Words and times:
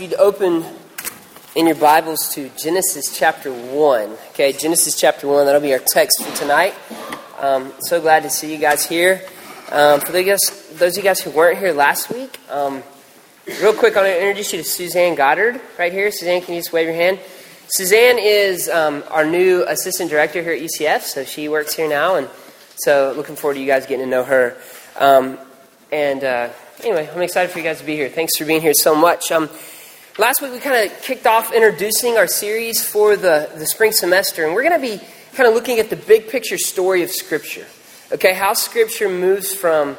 you'd 0.00 0.14
open 0.14 0.64
in 1.54 1.66
your 1.66 1.76
Bibles 1.76 2.34
to 2.34 2.48
Genesis 2.56 3.14
chapter 3.14 3.52
1. 3.52 4.16
Okay, 4.30 4.54
Genesis 4.54 4.98
chapter 4.98 5.28
1, 5.28 5.44
that'll 5.44 5.60
be 5.60 5.74
our 5.74 5.82
text 5.86 6.24
for 6.24 6.34
tonight. 6.34 6.72
Um, 7.38 7.74
so 7.80 8.00
glad 8.00 8.22
to 8.22 8.30
see 8.30 8.50
you 8.50 8.58
guys 8.58 8.86
here. 8.86 9.20
Um, 9.70 10.00
for 10.00 10.12
those, 10.12 10.40
of 10.80 10.96
you 10.96 11.02
guys 11.02 11.20
who 11.20 11.30
weren't 11.30 11.58
here 11.58 11.74
last 11.74 12.08
week, 12.10 12.40
um, 12.48 12.82
real 13.60 13.74
quick, 13.74 13.94
I 13.98 14.00
want 14.00 14.14
to 14.14 14.18
introduce 14.18 14.54
you 14.54 14.62
to 14.62 14.64
Suzanne 14.64 15.14
Goddard 15.14 15.60
right 15.78 15.92
here. 15.92 16.10
Suzanne, 16.10 16.40
can 16.40 16.54
you 16.54 16.60
just 16.60 16.72
wave 16.72 16.86
your 16.86 16.96
hand? 16.96 17.20
Suzanne 17.68 18.18
is 18.18 18.70
um, 18.70 19.04
our 19.10 19.26
new 19.26 19.62
assistant 19.68 20.08
director 20.08 20.42
here 20.42 20.54
at 20.54 20.62
UCF, 20.62 21.02
so 21.02 21.22
she 21.22 21.50
works 21.50 21.74
here 21.74 21.86
now, 21.86 22.16
and 22.16 22.30
so 22.76 23.12
looking 23.14 23.36
forward 23.36 23.54
to 23.56 23.60
you 23.60 23.66
guys 23.66 23.84
getting 23.84 24.06
to 24.06 24.10
know 24.10 24.24
her. 24.24 24.56
Um, 24.98 25.38
and 25.90 26.24
uh, 26.24 26.48
anyway, 26.80 27.10
I'm 27.14 27.20
excited 27.20 27.50
for 27.50 27.58
you 27.58 27.64
guys 27.64 27.80
to 27.80 27.84
be 27.84 27.94
here. 27.94 28.08
Thanks 28.08 28.38
for 28.38 28.46
being 28.46 28.62
here 28.62 28.72
so 28.72 28.94
much. 28.94 29.30
Last 30.18 30.42
week 30.42 30.52
we 30.52 30.58
kind 30.58 30.90
of 30.90 31.00
kicked 31.00 31.26
off 31.26 31.54
introducing 31.54 32.18
our 32.18 32.26
series 32.26 32.84
for 32.84 33.16
the, 33.16 33.50
the 33.56 33.64
spring 33.64 33.92
semester, 33.92 34.44
and 34.44 34.54
we're 34.54 34.62
going 34.62 34.78
to 34.78 34.98
be 34.98 35.02
kind 35.32 35.48
of 35.48 35.54
looking 35.54 35.78
at 35.78 35.88
the 35.88 35.96
big 35.96 36.28
picture 36.28 36.58
story 36.58 37.02
of 37.02 37.10
Scripture. 37.10 37.64
Okay, 38.12 38.34
how 38.34 38.52
Scripture 38.52 39.08
moves 39.08 39.54
from 39.54 39.96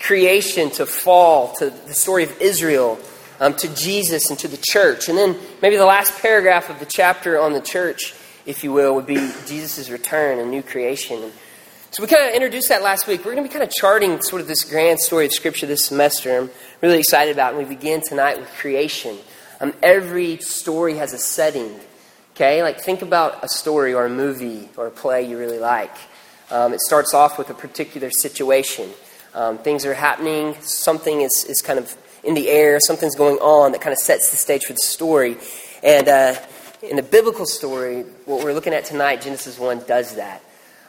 creation 0.00 0.70
to 0.70 0.86
fall 0.86 1.52
to 1.56 1.68
the 1.68 1.92
story 1.92 2.24
of 2.24 2.40
Israel 2.40 2.98
um, 3.38 3.52
to 3.56 3.68
Jesus 3.74 4.30
and 4.30 4.38
to 4.38 4.48
the 4.48 4.58
church. 4.62 5.10
And 5.10 5.18
then 5.18 5.36
maybe 5.60 5.76
the 5.76 5.84
last 5.84 6.18
paragraph 6.22 6.70
of 6.70 6.78
the 6.78 6.86
chapter 6.86 7.38
on 7.38 7.52
the 7.52 7.60
church, 7.60 8.14
if 8.46 8.64
you 8.64 8.72
will, 8.72 8.94
would 8.94 9.06
be 9.06 9.30
Jesus' 9.44 9.90
return 9.90 10.38
and 10.38 10.50
new 10.50 10.62
creation. 10.62 11.32
So 11.90 12.02
we 12.02 12.08
kind 12.08 12.26
of 12.30 12.34
introduced 12.34 12.70
that 12.70 12.82
last 12.82 13.06
week. 13.06 13.20
We're 13.20 13.34
going 13.34 13.44
to 13.44 13.50
be 13.50 13.52
kind 13.52 13.62
of 13.62 13.70
charting 13.70 14.22
sort 14.22 14.40
of 14.40 14.48
this 14.48 14.64
grand 14.64 15.00
story 15.00 15.26
of 15.26 15.32
Scripture 15.32 15.66
this 15.66 15.84
semester. 15.84 16.40
I'm 16.40 16.50
really 16.80 16.98
excited 16.98 17.34
about 17.34 17.52
it. 17.52 17.58
And 17.58 17.68
we 17.68 17.74
begin 17.74 18.00
tonight 18.00 18.40
with 18.40 18.48
creation. 18.54 19.18
Um, 19.64 19.72
every 19.82 20.36
story 20.40 20.98
has 20.98 21.14
a 21.14 21.18
setting. 21.18 21.80
Okay, 22.34 22.62
like 22.62 22.80
think 22.80 23.00
about 23.00 23.42
a 23.42 23.48
story 23.48 23.94
or 23.94 24.04
a 24.04 24.10
movie 24.10 24.68
or 24.76 24.88
a 24.88 24.90
play 24.90 25.26
you 25.26 25.38
really 25.38 25.58
like. 25.58 25.96
Um, 26.50 26.74
it 26.74 26.82
starts 26.82 27.14
off 27.14 27.38
with 27.38 27.48
a 27.48 27.54
particular 27.54 28.10
situation. 28.10 28.90
Um, 29.32 29.56
things 29.56 29.86
are 29.86 29.94
happening, 29.94 30.54
something 30.60 31.22
is, 31.22 31.46
is 31.48 31.62
kind 31.62 31.78
of 31.78 31.96
in 32.22 32.34
the 32.34 32.50
air, 32.50 32.78
something's 32.78 33.14
going 33.14 33.38
on 33.38 33.72
that 33.72 33.80
kind 33.80 33.94
of 33.94 33.98
sets 33.98 34.30
the 34.30 34.36
stage 34.36 34.64
for 34.66 34.74
the 34.74 34.82
story. 34.84 35.38
And 35.82 36.08
uh, 36.08 36.34
in 36.82 36.96
the 36.96 37.02
biblical 37.02 37.46
story, 37.46 38.02
what 38.26 38.44
we're 38.44 38.52
looking 38.52 38.74
at 38.74 38.84
tonight, 38.84 39.22
Genesis 39.22 39.58
1 39.58 39.84
does 39.86 40.16
that. 40.16 40.44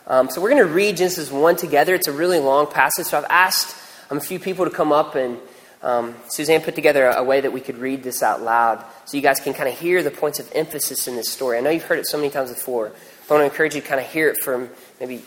Um, 0.05 0.29
so 0.29 0.41
we're 0.41 0.49
going 0.49 0.67
to 0.67 0.73
read 0.73 0.97
Genesis 0.97 1.31
1 1.31 1.55
together. 1.55 1.95
It's 1.95 2.09
a 2.09 2.11
really 2.11 2.39
long 2.39 2.67
passage, 2.67 3.05
so 3.05 3.19
I've 3.19 3.27
asked 3.29 3.73
um, 4.11 4.17
a 4.17 4.21
few 4.21 4.37
people 4.37 4.65
to 4.65 4.71
come 4.71 4.91
up 4.91 5.15
and 5.15 5.37
um, 5.85 6.15
Suzanne 6.29 6.61
put 6.61 6.73
together 6.73 7.05
a, 7.05 7.17
a, 7.17 7.23
way 7.23 7.41
that 7.41 7.53
we 7.53 7.61
could 7.61 7.77
read 7.77 8.01
this 8.01 8.23
out 8.23 8.41
loud 8.41 8.83
so 9.05 9.15
you 9.15 9.21
guys 9.21 9.39
can 9.39 9.53
kind 9.53 9.69
of 9.69 9.77
hear 9.77 10.01
the 10.01 10.09
points 10.09 10.39
of 10.39 10.51
emphasis 10.55 11.07
in 11.07 11.15
this 11.15 11.29
story. 11.29 11.59
I 11.59 11.61
know 11.61 11.69
you've 11.69 11.83
heard 11.83 11.99
it 11.99 12.07
so 12.07 12.17
many 12.17 12.31
times 12.31 12.49
before, 12.49 12.91
but 13.27 13.35
I 13.35 13.37
want 13.37 13.47
to 13.47 13.53
encourage 13.53 13.75
you 13.75 13.81
to 13.81 13.87
kind 13.87 14.01
of 14.01 14.07
hear 14.07 14.27
it 14.27 14.37
from 14.43 14.69
maybe 14.99 15.21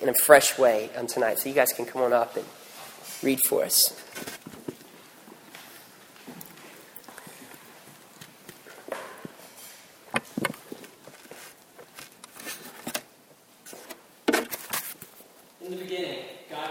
in 0.00 0.08
a 0.08 0.14
fresh 0.14 0.56
way 0.56 0.88
um, 0.94 1.08
tonight. 1.08 1.40
So 1.40 1.48
you 1.48 1.54
guys 1.54 1.72
can 1.72 1.84
come 1.84 2.00
on 2.00 2.12
up 2.12 2.36
and 2.36 2.46
read 3.24 3.40
for 3.48 3.64
us. 3.64 4.00
In 15.60 15.70
the 15.72 15.76
beginning, 15.76 16.18
God 16.48 16.70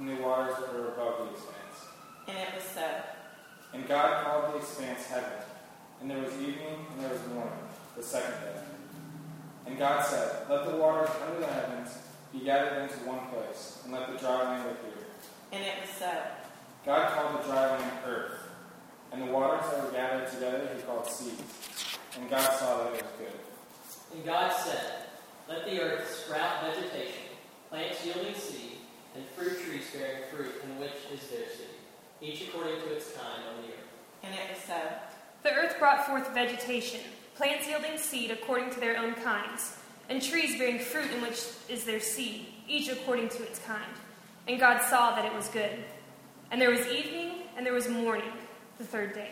from 0.00 0.16
the 0.16 0.22
waters 0.22 0.54
that 0.56 0.72
were 0.72 0.88
above 0.88 1.18
the 1.18 1.34
expanse. 1.34 1.84
And 2.26 2.38
it 2.38 2.54
was 2.54 2.64
so. 2.64 2.88
And 3.74 3.86
God 3.86 4.24
called 4.24 4.54
the 4.54 4.56
expanse 4.56 5.04
heaven. 5.04 5.44
And 6.00 6.10
there 6.10 6.22
was 6.22 6.32
evening 6.40 6.86
and 6.90 7.04
there 7.04 7.12
was 7.12 7.20
morning, 7.34 7.52
the 7.98 8.02
second 8.02 8.32
day. 8.40 8.62
And 9.66 9.78
God 9.78 10.02
said, 10.02 10.48
Let 10.48 10.64
the 10.64 10.78
waters 10.78 11.10
under 11.22 11.40
the 11.40 11.52
heavens 11.52 11.98
be 12.32 12.40
gathered 12.40 12.84
into 12.84 12.94
one 13.00 13.26
place, 13.28 13.82
and 13.84 13.92
let 13.92 14.10
the 14.10 14.18
dry 14.18 14.42
land 14.42 14.70
appear. 14.70 15.04
And 15.52 15.62
it 15.62 15.74
was 15.82 15.90
so. 15.90 16.10
God 16.86 17.12
called 17.12 17.42
the 17.42 17.48
dry 17.48 17.76
land 17.76 17.92
earth, 18.06 18.40
and 19.12 19.20
the 19.20 19.26
waters 19.26 19.70
that 19.70 19.84
were 19.84 19.92
gathered 19.92 20.30
together 20.30 20.70
he 20.74 20.80
called 20.80 21.06
seas. 21.06 21.42
And 22.18 22.30
God 22.30 22.50
saw 22.58 22.84
that 22.84 22.94
it 22.94 23.02
was 23.02 23.12
good. 23.18 24.16
And 24.16 24.24
God 24.24 24.50
said, 24.50 25.08
Let 25.46 25.66
the 25.66 25.78
earth 25.78 26.24
sprout 26.24 26.64
vegetation, 26.64 27.36
plants 27.68 28.02
yielding 28.02 28.34
seed, 28.34 28.69
and 29.14 29.24
fruit 29.36 29.58
trees 29.64 29.84
bearing 29.92 30.22
fruit, 30.30 30.62
in 30.64 30.78
which 30.78 30.92
is 31.12 31.28
their 31.28 31.48
seed 31.48 31.70
each 32.20 32.48
according 32.48 32.80
to 32.80 32.92
its 32.92 33.12
kind 33.12 33.42
on 33.48 33.62
the 33.62 33.68
earth. 33.68 33.88
And 34.22 34.34
it 34.34 34.50
was 34.50 34.62
so. 34.64 34.80
The 35.42 35.52
earth 35.52 35.78
brought 35.78 36.06
forth 36.06 36.32
vegetation, 36.34 37.00
plants 37.34 37.66
yielding 37.66 37.96
seed 37.96 38.30
according 38.30 38.70
to 38.70 38.80
their 38.80 38.98
own 38.98 39.14
kinds, 39.14 39.76
and 40.08 40.20
trees 40.20 40.58
bearing 40.58 40.78
fruit 40.78 41.10
in 41.10 41.22
which 41.22 41.42
is 41.68 41.84
their 41.84 42.00
seed, 42.00 42.46
each 42.68 42.88
according 42.90 43.30
to 43.30 43.42
its 43.42 43.58
kind. 43.60 43.92
And 44.46 44.60
God 44.60 44.82
saw 44.82 45.14
that 45.14 45.24
it 45.24 45.32
was 45.32 45.48
good. 45.48 45.84
And 46.50 46.60
there 46.60 46.70
was 46.70 46.86
evening, 46.88 47.44
and 47.56 47.64
there 47.64 47.72
was 47.72 47.88
morning, 47.88 48.32
the 48.78 48.84
third 48.84 49.14
day. 49.14 49.30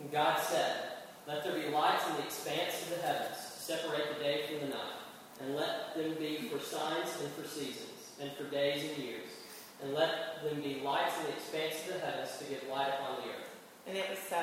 And 0.00 0.10
God 0.10 0.38
said, 0.38 0.76
Let 1.26 1.44
there 1.44 1.54
be 1.54 1.68
lights 1.68 2.06
in 2.08 2.16
the 2.16 2.24
expanse 2.24 2.82
of 2.82 2.96
the 2.96 3.06
heavens, 3.06 3.36
to 3.36 3.62
separate 3.62 4.18
the 4.18 4.22
day 4.22 4.42
from 4.48 4.68
the 4.68 4.74
night, 4.74 4.98
and 5.40 5.54
let 5.54 5.94
them 5.94 6.14
be 6.18 6.50
for 6.50 6.58
signs 6.58 7.08
and 7.22 7.32
for 7.32 7.48
seasons, 7.48 7.91
and 8.22 8.32
for 8.32 8.44
days 8.44 8.88
and 8.88 9.04
years 9.04 9.28
and 9.82 9.94
let 9.94 10.42
them 10.42 10.60
be 10.62 10.80
lights 10.84 11.18
in 11.18 11.26
the 11.26 11.32
expanse 11.32 11.88
of 11.88 11.94
the 11.94 12.06
heavens 12.06 12.38
to 12.38 12.44
give 12.44 12.66
light 12.70 12.88
upon 12.88 13.16
the 13.16 13.28
earth. 13.28 13.50
And 13.86 13.98
it 13.98 14.08
was 14.08 14.18
so. 14.18 14.42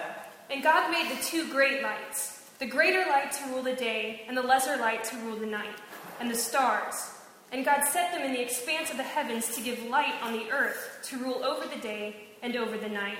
And 0.51 0.61
God 0.61 0.91
made 0.91 1.09
the 1.09 1.23
two 1.23 1.49
great 1.49 1.81
lights, 1.81 2.43
the 2.59 2.65
greater 2.65 3.09
light 3.09 3.31
to 3.33 3.49
rule 3.49 3.63
the 3.63 3.75
day, 3.75 4.23
and 4.27 4.35
the 4.35 4.41
lesser 4.41 4.77
light 4.77 5.03
to 5.05 5.17
rule 5.17 5.37
the 5.37 5.45
night, 5.45 5.75
and 6.19 6.29
the 6.29 6.35
stars. 6.35 7.11
And 7.51 7.63
God 7.65 7.83
set 7.83 8.11
them 8.11 8.23
in 8.23 8.33
the 8.33 8.41
expanse 8.41 8.91
of 8.91 8.97
the 8.97 9.03
heavens 9.03 9.55
to 9.55 9.61
give 9.61 9.81
light 9.85 10.13
on 10.21 10.33
the 10.33 10.51
earth, 10.51 10.99
to 11.05 11.17
rule 11.17 11.43
over 11.43 11.67
the 11.67 11.81
day 11.81 12.15
and 12.41 12.55
over 12.55 12.77
the 12.77 12.89
night, 12.89 13.17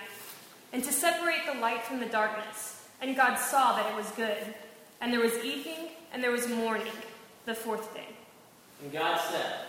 and 0.74 0.84
to 0.84 0.92
separate 0.92 1.46
the 1.52 1.60
light 1.60 1.84
from 1.84 2.00
the 2.00 2.06
darkness. 2.06 2.86
And 3.02 3.16
God 3.16 3.36
saw 3.36 3.76
that 3.78 3.90
it 3.90 3.96
was 3.96 4.10
good. 4.12 4.54
And 5.02 5.14
there 5.14 5.22
was 5.22 5.34
evening, 5.44 5.92
and 6.12 6.22
there 6.22 6.32
was 6.32 6.50
morning, 6.50 6.92
the 7.46 7.56
fourth 7.56 7.94
day. 7.96 8.10
And 8.84 8.92
God 8.92 9.20
said, 9.32 9.69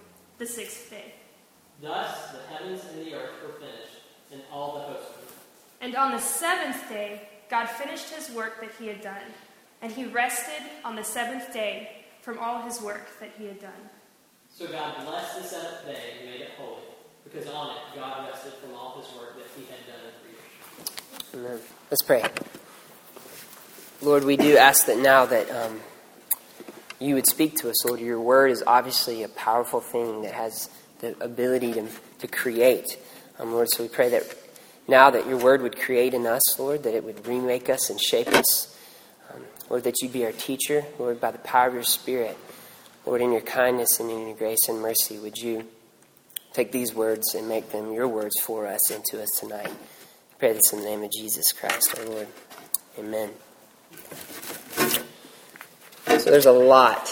the 0.41 0.47
sixth 0.47 0.89
day. 0.89 1.13
Thus 1.83 2.31
the 2.31 2.39
heavens 2.51 2.81
and 2.91 3.05
the 3.05 3.13
earth 3.13 3.29
were 3.45 3.53
finished, 3.59 3.97
and 4.33 4.41
all 4.51 4.73
the 4.73 4.79
host 4.79 5.09
of 5.09 5.15
them. 5.27 5.35
And 5.81 5.95
on 5.95 6.11
the 6.13 6.19
seventh 6.19 6.89
day, 6.89 7.29
God 7.47 7.67
finished 7.69 8.09
his 8.09 8.31
work 8.31 8.59
that 8.59 8.71
he 8.79 8.87
had 8.87 9.01
done, 9.01 9.21
and 9.83 9.91
he 9.91 10.05
rested 10.05 10.63
on 10.83 10.95
the 10.95 11.03
seventh 11.03 11.53
day 11.53 12.05
from 12.23 12.39
all 12.39 12.63
his 12.63 12.81
work 12.81 13.07
that 13.19 13.29
he 13.37 13.45
had 13.45 13.61
done. 13.61 13.83
So 14.49 14.65
God 14.65 15.05
blessed 15.05 15.43
the 15.43 15.47
seventh 15.47 15.85
day 15.85 16.01
and 16.17 16.29
made 16.31 16.41
it 16.41 16.49
holy, 16.57 16.81
because 17.23 17.45
on 17.47 17.75
it 17.75 17.81
God 17.95 18.27
rested 18.27 18.53
from 18.53 18.73
all 18.73 18.99
his 18.99 19.15
work 19.15 19.37
that 19.37 19.45
he 19.55 19.65
had 19.65 19.85
done 19.85 20.01
in 20.07 21.37
creation. 21.37 21.45
Amen. 21.45 21.59
Let's 21.91 22.01
pray. 22.01 22.23
Lord, 24.01 24.23
we 24.23 24.37
do 24.37 24.57
ask 24.57 24.87
that 24.87 24.97
now 24.97 25.27
that 25.27 25.51
um, 25.51 25.81
you 27.01 27.15
would 27.15 27.27
speak 27.27 27.55
to 27.57 27.69
us, 27.69 27.85
Lord. 27.85 27.99
Your 27.99 28.21
word 28.21 28.51
is 28.51 28.63
obviously 28.65 29.23
a 29.23 29.27
powerful 29.27 29.81
thing 29.81 30.21
that 30.21 30.33
has 30.33 30.69
the 30.99 31.21
ability 31.23 31.73
to, 31.73 31.87
to 32.19 32.27
create. 32.27 32.97
Um, 33.39 33.53
Lord, 33.53 33.69
so 33.71 33.83
we 33.83 33.89
pray 33.89 34.09
that 34.09 34.35
now 34.87 35.09
that 35.09 35.27
your 35.27 35.37
word 35.37 35.61
would 35.63 35.79
create 35.79 36.13
in 36.13 36.27
us, 36.27 36.59
Lord, 36.59 36.83
that 36.83 36.93
it 36.93 37.03
would 37.03 37.25
remake 37.25 37.69
us 37.69 37.89
and 37.89 37.99
shape 37.99 38.27
us. 38.27 38.77
Um, 39.33 39.41
Lord, 39.69 39.83
that 39.83 40.01
you 40.01 40.09
be 40.09 40.25
our 40.25 40.31
teacher, 40.31 40.85
Lord, 40.99 41.19
by 41.19 41.31
the 41.31 41.39
power 41.39 41.67
of 41.67 41.73
your 41.73 41.83
Spirit. 41.83 42.37
Lord, 43.05 43.21
in 43.21 43.31
your 43.31 43.41
kindness 43.41 43.99
and 43.99 44.11
in 44.11 44.27
your 44.27 44.37
grace 44.37 44.69
and 44.69 44.79
mercy, 44.79 45.17
would 45.17 45.37
you 45.37 45.67
take 46.53 46.71
these 46.71 46.93
words 46.93 47.33
and 47.33 47.49
make 47.49 47.71
them 47.71 47.93
your 47.93 48.07
words 48.07 48.39
for 48.41 48.67
us 48.67 48.91
and 48.91 49.03
to 49.05 49.23
us 49.23 49.29
tonight? 49.39 49.71
Pray 50.37 50.53
this 50.53 50.71
in 50.71 50.79
the 50.79 50.85
name 50.85 51.01
of 51.01 51.11
Jesus 51.11 51.51
Christ, 51.51 51.97
our 51.97 52.05
Lord. 52.05 52.27
Amen. 52.99 53.31
So 56.21 56.29
there's 56.29 56.45
a 56.45 56.51
lot 56.51 57.09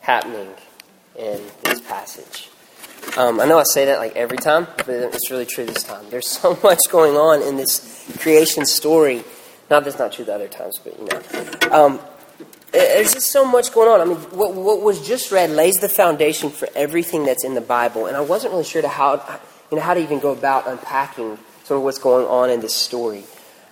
happening 0.00 0.52
in 1.18 1.40
this 1.62 1.80
passage. 1.80 2.50
Um, 3.16 3.40
I 3.40 3.46
know 3.46 3.58
I 3.58 3.62
say 3.62 3.86
that 3.86 4.00
like 4.00 4.14
every 4.14 4.36
time, 4.36 4.66
but 4.76 4.90
it's 4.90 5.30
really 5.30 5.46
true 5.46 5.64
this 5.64 5.82
time. 5.82 6.04
There's 6.10 6.28
so 6.28 6.58
much 6.62 6.80
going 6.90 7.16
on 7.16 7.40
in 7.40 7.56
this 7.56 8.06
creation 8.18 8.66
story. 8.66 9.24
Not 9.70 9.84
that's 9.84 9.98
not 9.98 10.12
true 10.12 10.26
the 10.26 10.34
other 10.34 10.46
times, 10.46 10.78
but 10.84 10.98
you 10.98 11.06
know. 11.06 11.74
Um, 11.74 11.98
there's 12.70 13.14
just 13.14 13.32
so 13.32 13.46
much 13.46 13.72
going 13.72 13.88
on. 13.88 14.02
I 14.02 14.04
mean, 14.04 14.18
what, 14.28 14.52
what 14.52 14.82
was 14.82 15.00
just 15.08 15.32
read 15.32 15.48
lays 15.48 15.80
the 15.80 15.88
foundation 15.88 16.50
for 16.50 16.68
everything 16.74 17.24
that's 17.24 17.44
in 17.44 17.54
the 17.54 17.62
Bible, 17.62 18.04
and 18.04 18.14
I 18.14 18.20
wasn't 18.20 18.52
really 18.52 18.64
sure 18.64 18.82
to 18.82 18.88
how, 18.88 19.40
you 19.70 19.78
know, 19.78 19.82
how 19.82 19.94
to 19.94 20.00
even 20.00 20.20
go 20.20 20.32
about 20.32 20.68
unpacking 20.68 21.38
sort 21.64 21.78
of 21.78 21.82
what's 21.82 21.98
going 21.98 22.26
on 22.26 22.50
in 22.50 22.60
this 22.60 22.74
story. 22.74 23.24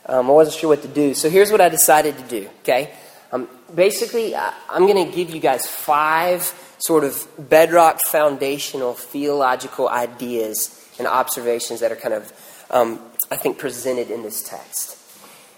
Um, 0.07 0.31
I 0.31 0.33
wasn't 0.33 0.57
sure 0.57 0.71
what 0.71 0.81
to 0.81 0.89
do, 0.89 1.13
so 1.13 1.29
here's 1.29 1.53
what 1.53 1.61
I 1.61 1.69
decided 1.69 2.17
to 2.17 2.25
do. 2.25 2.49
Okay, 2.63 2.95
um, 3.31 3.49
basically, 3.75 4.35
I'm 4.37 4.87
going 4.87 5.07
to 5.07 5.15
give 5.15 5.31
you 5.31 5.41
guys 5.41 5.67
five 5.67 6.43
sort 6.79 7.05
of 7.05 7.27
bedrock, 7.39 7.99
foundational, 8.11 8.95
theological 8.95 9.89
ideas 9.89 10.81
and 10.99 11.09
observations 11.09 11.81
that 11.81 11.91
are 11.91 11.97
kind 11.97 12.15
of, 12.15 12.33
um, 12.71 13.01
I 13.31 13.37
think, 13.37 13.59
presented 13.59 14.11
in 14.11 14.23
this 14.23 14.43
text. 14.43 14.99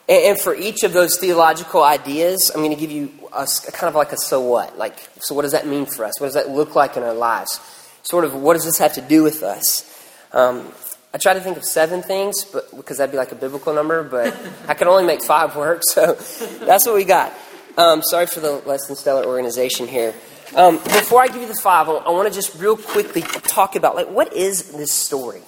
And, 0.09 0.25
and 0.25 0.41
for 0.41 0.55
each 0.55 0.83
of 0.85 0.93
those 0.93 1.19
theological 1.19 1.83
ideas, 1.83 2.51
I'm 2.55 2.63
going 2.63 2.75
to 2.75 2.81
give 2.81 2.91
you 2.91 3.13
a, 3.33 3.47
a 3.69 3.73
kind 3.73 3.89
of 3.89 3.95
like 3.95 4.13
a 4.13 4.17
so 4.17 4.41
what. 4.41 4.79
Like, 4.79 4.99
so 5.21 5.35
what 5.35 5.43
does 5.43 5.53
that 5.53 5.67
mean 5.67 5.87
for 5.87 6.05
us? 6.05 6.21
What 6.21 6.29
does 6.29 6.35
that 6.35 6.51
look 6.51 6.75
like 6.75 6.97
in 6.97 7.03
our 7.03 7.15
lives? 7.15 7.61
Sort 8.03 8.25
of, 8.25 8.35
what 8.35 8.55
does 8.55 8.65
this 8.65 8.79
have 8.79 8.95
to 8.95 9.03
do 9.03 9.23
with 9.23 9.43
us? 9.43 9.93
Um, 10.33 10.73
I 11.13 11.19
try 11.19 11.33
to 11.33 11.41
think 11.41 11.57
of 11.57 11.65
seven 11.65 12.03
things, 12.03 12.45
but 12.45 12.77
because 12.77 12.99
that'd 12.99 13.11
be 13.11 13.17
like 13.17 13.33
a 13.33 13.37
biblical 13.37 13.73
number, 13.73 14.03
but 14.03 14.37
I 14.69 14.75
can 14.75 14.87
only 14.87 15.05
make 15.05 15.23
five 15.23 15.57
work, 15.57 15.81
so 15.83 16.13
that's 16.61 16.87
what 16.87 16.95
we 16.95 17.05
got. 17.05 17.33
Um, 17.77 18.03
sorry 18.03 18.27
for 18.27 18.41
the 18.41 18.53
less 18.67 18.87
than 18.87 18.97
stellar 18.97 19.27
organization 19.27 19.87
here. 19.87 20.15
Um, 20.55 20.77
before 20.79 21.21
I 21.21 21.27
give 21.27 21.43
you 21.43 21.49
the 21.49 21.61
five, 21.63 21.89
I, 21.89 22.11
want 22.11 22.27
to 22.27 22.35
just 22.35 22.59
real 22.59 22.77
quickly 22.77 23.21
talk 23.21 23.77
about 23.77 23.95
like 23.95 24.09
what 24.09 24.33
is 24.33 24.73
this 24.73 24.93
story, 24.93 25.43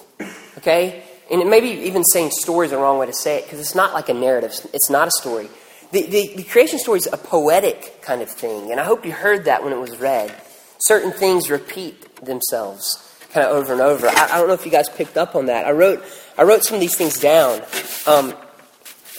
okay? 0.57 1.03
And 1.31 1.49
maybe 1.49 1.69
even 1.87 2.03
saying 2.03 2.31
story 2.31 2.65
is 2.65 2.71
the 2.71 2.77
wrong 2.77 2.99
way 2.99 3.07
to 3.07 3.13
say 3.13 3.39
it 3.39 3.45
because 3.45 3.59
it's 3.59 3.73
not 3.73 3.93
like 3.93 4.09
a 4.09 4.13
narrative. 4.13 4.53
It's 4.73 4.89
not 4.89 5.07
a 5.07 5.11
story. 5.11 5.49
The, 5.91 6.03
the, 6.03 6.35
the 6.35 6.43
creation 6.43 6.77
story 6.77 6.99
is 6.99 7.07
a 7.11 7.17
poetic 7.17 8.01
kind 8.03 8.21
of 8.21 8.29
thing, 8.29 8.71
and 8.71 8.79
I 8.79 8.83
hope 8.83 9.05
you 9.05 9.11
heard 9.11 9.45
that 9.45 9.63
when 9.63 9.73
it 9.73 9.79
was 9.79 9.97
read. 9.97 10.31
Certain 10.79 11.11
things 11.11 11.49
repeat 11.49 12.23
themselves 12.23 13.05
kind 13.31 13.47
of 13.47 13.55
over 13.55 13.73
and 13.73 13.81
over. 13.81 14.07
I, 14.07 14.29
I 14.33 14.37
don't 14.37 14.47
know 14.47 14.53
if 14.53 14.65
you 14.65 14.71
guys 14.71 14.87
picked 14.87 15.17
up 15.17 15.35
on 15.35 15.47
that. 15.47 15.65
I 15.65 15.71
wrote 15.71 16.03
I 16.37 16.43
wrote 16.43 16.63
some 16.63 16.75
of 16.75 16.81
these 16.81 16.95
things 16.95 17.19
down. 17.19 17.61
Um, 18.05 18.35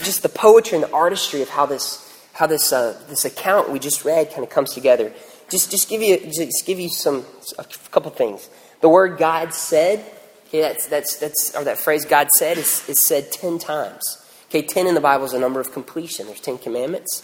just 0.02 0.22
the 0.22 0.28
poetry 0.28 0.76
and 0.76 0.84
the 0.84 0.92
artistry 0.92 1.42
of 1.42 1.48
how 1.48 1.66
this 1.66 2.09
how 2.40 2.46
this 2.46 2.72
uh, 2.72 2.98
this 3.10 3.26
account 3.26 3.69
we 3.70 3.78
just 3.78 4.02
read 4.02 4.31
kind 4.31 4.42
of 4.42 4.48
comes 4.48 4.72
together. 4.72 5.12
Just 5.50 5.70
just 5.70 5.90
give 5.90 6.00
you 6.00 6.16
just 6.32 6.64
give 6.64 6.81
you 6.81 6.88
some 6.88 7.26
a 7.58 7.64
couple 7.90 8.10
things. 8.10 8.48
The 8.81 8.88
word 8.88 9.19
God 9.19 9.52
said, 9.52 10.02
okay, 10.46 10.62
that's 10.62 10.87
that's 10.87 11.19
that's 11.19 11.54
or 11.54 11.64
that 11.64 11.76
phrase 11.76 12.06
God 12.06 12.28
said 12.38 12.56
is, 12.56 12.88
is 12.88 13.06
said 13.06 13.31
ten 13.31 13.58
times. 13.58 14.25
Okay, 14.48 14.62
ten 14.62 14.87
in 14.87 14.94
the 14.94 15.02
Bible 15.02 15.26
is 15.26 15.34
a 15.34 15.38
number 15.38 15.60
of 15.60 15.70
completion. 15.70 16.26
There's 16.29 16.41
ten 16.41 16.56
commandments, 16.56 17.20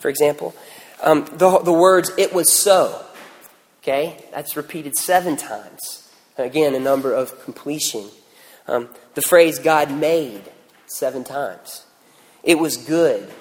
for 0.00 0.08
example. 0.08 0.52
Um, 1.00 1.26
the 1.34 1.60
the 1.60 1.72
words 1.72 2.10
"it 2.18 2.34
was 2.34 2.52
so," 2.52 3.04
okay, 3.82 4.24
that's 4.32 4.56
repeated 4.56 4.98
seven 4.98 5.36
times. 5.36 6.10
Again, 6.38 6.74
a 6.74 6.80
number 6.80 7.14
of 7.14 7.40
completion. 7.44 8.08
Um, 8.66 8.88
the 9.14 9.22
phrase 9.22 9.60
God 9.60 9.92
made 9.92 10.42
seven 10.86 11.22
times. 11.22 11.84
It 12.42 12.58
was 12.58 12.76
good. 12.76 13.32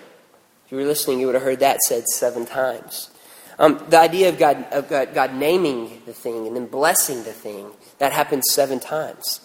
If 0.65 0.71
you 0.71 0.79
were 0.79 0.85
listening, 0.85 1.19
you 1.19 1.27
would 1.27 1.35
have 1.35 1.43
heard 1.43 1.59
that 1.59 1.79
said 1.81 2.07
seven 2.07 2.47
times. 2.47 3.11
Um, 3.59 3.83
the 3.87 3.99
idea 3.99 4.29
of 4.29 4.39
God, 4.39 4.65
of 4.71 4.89
God, 4.89 5.13
God 5.13 5.35
naming 5.35 6.01
the 6.07 6.13
thing 6.13 6.47
and 6.47 6.55
then 6.55 6.65
blessing 6.65 7.23
the 7.23 7.33
thing, 7.33 7.71
that 7.99 8.11
happens 8.11 8.45
seven 8.51 8.79
times. 8.79 9.41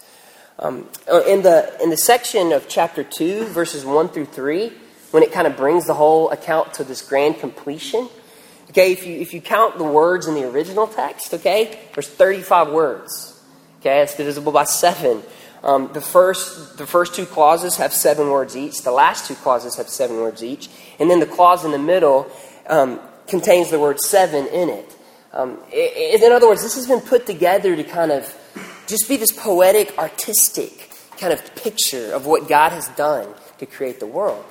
Um, 0.59 0.89
in, 1.27 1.43
the, 1.43 1.77
in 1.83 1.91
the 1.91 1.97
section 1.97 2.53
of 2.53 2.69
chapter 2.69 3.05
2, 3.05 3.45
verses 3.47 3.85
1 3.85 4.09
through 4.09 4.27
3, 4.27 4.73
when 5.11 5.23
it 5.23 5.31
kind 5.31 5.47
of 5.47 5.57
brings 5.57 5.87
the 5.87 5.95
whole 5.95 6.31
account 6.31 6.73
to 6.75 6.85
this 6.85 7.07
grand 7.07 7.39
completion, 7.39 8.09
okay, 8.71 8.93
if 8.93 9.07
you, 9.07 9.21
if 9.21 9.35
you 9.35 9.43
count 9.43 9.77
the 9.77 9.85
words 9.85 10.27
in 10.27 10.35
the 10.35 10.49
original 10.49 10.87
text, 10.87 11.35
okay, 11.35 11.81
there's 11.95 12.09
35 12.09 12.73
words. 12.73 13.43
Okay, 13.81 14.01
it's 14.01 14.17
divisible 14.17 14.53
by 14.53 14.65
7. 14.65 15.23
Um, 15.63 15.91
the 15.93 16.01
first 16.01 16.79
the 16.79 16.87
first 16.87 17.15
two 17.15 17.27
clauses 17.27 17.77
have 17.77 17.93
seven 17.93 18.31
words 18.31 18.57
each. 18.57 18.83
The 18.83 18.93
last 18.93 19.27
two 19.27 19.35
clauses 19.35 19.77
have 19.77 19.89
seven 19.89 20.17
words 20.17 20.43
each, 20.43 20.69
and 20.99 21.11
then 21.11 21.21
the 21.21 21.27
clause 21.27 21.65
in 21.65 21.71
the 21.71 21.79
middle 21.79 22.31
um, 22.67 22.99
contains 23.27 23.71
the 23.71 23.79
word 23.79 24.01
seven 24.01 24.47
in 24.47 24.71
it. 24.71 24.97
Um, 25.33 25.59
it. 25.71 26.23
In 26.23 26.33
other 26.33 26.49
words, 26.49 26.63
this 26.63 26.77
has 26.77 26.87
been 26.87 27.01
put 27.01 27.27
together 27.27 27.77
to 27.77 27.85
kind 27.85 28.11
of 28.11 28.35
just 28.87 29.09
be 29.09 29.17
this 29.17 29.33
poetic, 29.33 29.97
artistic 29.99 30.91
kind 31.19 31.33
of 31.33 31.55
picture 31.55 32.13
of 32.13 32.25
what 32.25 32.49
God 32.49 32.73
has 32.73 32.89
done 32.91 33.29
to 33.59 33.67
create 33.67 34.01
the 34.01 34.07
world. 34.07 34.45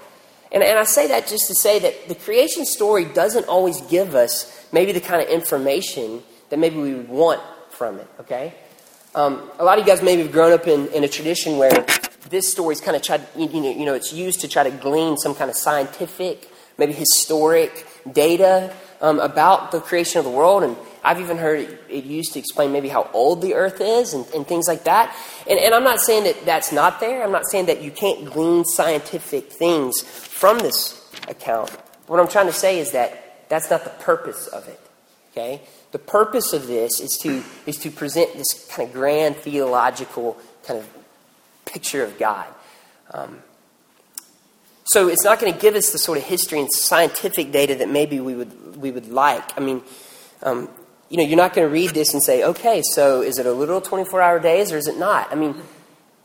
And, 0.51 0.63
and 0.63 0.79
I 0.79 0.83
say 0.83 1.07
that 1.07 1.27
just 1.27 1.47
to 1.47 1.55
say 1.55 1.79
that 1.79 2.07
the 2.07 2.15
creation 2.15 2.65
story 2.65 3.05
doesn't 3.05 3.47
always 3.47 3.81
give 3.81 4.15
us 4.15 4.67
maybe 4.71 4.91
the 4.91 5.01
kind 5.01 5.21
of 5.21 5.29
information 5.29 6.21
that 6.49 6.57
maybe 6.57 6.77
we 6.77 6.93
would 6.93 7.09
want 7.09 7.41
from 7.69 7.99
it. 7.99 8.07
Okay. 8.21 8.53
Um, 9.15 9.49
a 9.57 9.63
lot 9.63 9.79
of 9.79 9.85
you 9.85 9.91
guys 9.91 10.03
maybe 10.03 10.21
have 10.21 10.31
grown 10.31 10.53
up 10.53 10.67
in, 10.67 10.87
in 10.89 11.03
a 11.03 11.07
tradition 11.07 11.57
where 11.57 11.85
this 12.29 12.51
story 12.51 12.73
is 12.73 12.81
kind 12.81 12.95
of 12.95 13.01
tried, 13.01 13.21
you 13.35 13.47
know, 13.47 13.71
you 13.71 13.85
know, 13.85 13.95
it's 13.95 14.13
used 14.13 14.41
to 14.41 14.47
try 14.47 14.63
to 14.63 14.69
glean 14.69 15.17
some 15.17 15.33
kind 15.33 15.49
of 15.49 15.55
scientific, 15.55 16.47
maybe 16.77 16.93
historic 16.93 17.87
data 18.11 18.71
um, 19.01 19.19
about 19.19 19.71
the 19.71 19.79
creation 19.79 20.19
of 20.19 20.25
the 20.25 20.31
world. 20.31 20.63
And 20.63 20.77
I've 21.03 21.19
even 21.19 21.37
heard 21.37 21.79
it, 21.89 22.05
used 22.05 22.33
to 22.33 22.39
explain 22.39 22.71
maybe 22.71 22.87
how 22.87 23.09
old 23.11 23.41
the 23.41 23.55
earth 23.55 23.81
is 23.81 24.13
and, 24.13 24.27
and 24.27 24.45
things 24.45 24.67
like 24.67 24.83
that. 24.83 25.15
And, 25.49 25.57
and 25.57 25.73
I'm 25.73 25.83
not 25.83 26.01
saying 26.01 26.25
that 26.25 26.45
that's 26.45 26.71
not 26.71 26.99
there. 26.99 27.23
I'm 27.23 27.31
not 27.31 27.47
saying 27.49 27.65
that 27.65 27.81
you 27.81 27.89
can't 27.89 28.25
glean 28.25 28.63
scientific 28.63 29.51
things 29.51 30.01
from 30.01 30.59
this 30.59 31.03
account. 31.27 31.71
What 32.05 32.19
I'm 32.19 32.27
trying 32.27 32.47
to 32.47 32.53
say 32.53 32.79
is 32.79 32.91
that 32.91 33.49
that's 33.49 33.71
not 33.71 33.83
the 33.83 33.89
purpose 33.89 34.45
of 34.47 34.67
it. 34.67 34.79
Okay? 35.31 35.61
The 35.91 35.99
purpose 35.99 36.53
of 36.53 36.67
this 36.67 36.99
is 36.99 37.17
to, 37.23 37.43
is 37.65 37.77
to 37.77 37.89
present 37.89 38.33
this 38.33 38.67
kind 38.69 38.87
of 38.87 38.93
grand 38.93 39.35
theological 39.37 40.37
kind 40.63 40.79
of 40.79 40.89
picture 41.65 42.03
of 42.03 42.17
God. 42.19 42.47
Um, 43.11 43.39
so 44.85 45.07
it's 45.07 45.23
not 45.23 45.39
going 45.39 45.53
to 45.53 45.59
give 45.59 45.75
us 45.75 45.91
the 45.91 45.99
sort 45.99 46.17
of 46.17 46.23
history 46.23 46.59
and 46.59 46.69
scientific 46.71 47.51
data 47.51 47.75
that 47.75 47.89
maybe 47.89 48.19
we 48.19 48.35
would, 48.35 48.77
we 48.77 48.91
would 48.91 49.09
like. 49.09 49.57
I 49.57 49.61
mean, 49.61 49.81
um, 50.41 50.69
you 51.09 51.17
know, 51.17 51.23
you're 51.23 51.37
not 51.37 51.53
going 51.53 51.67
to 51.67 51.71
read 51.71 51.91
this 51.91 52.13
and 52.13 52.23
say, 52.23 52.43
okay, 52.43 52.81
so 52.93 53.21
is 53.21 53.37
it 53.39 53.45
a 53.45 53.51
literal 53.51 53.81
24 53.81 54.21
hour 54.21 54.39
days 54.39 54.71
or 54.71 54.77
is 54.77 54.87
it 54.87 54.97
not? 54.97 55.31
I 55.31 55.35
mean, 55.35 55.55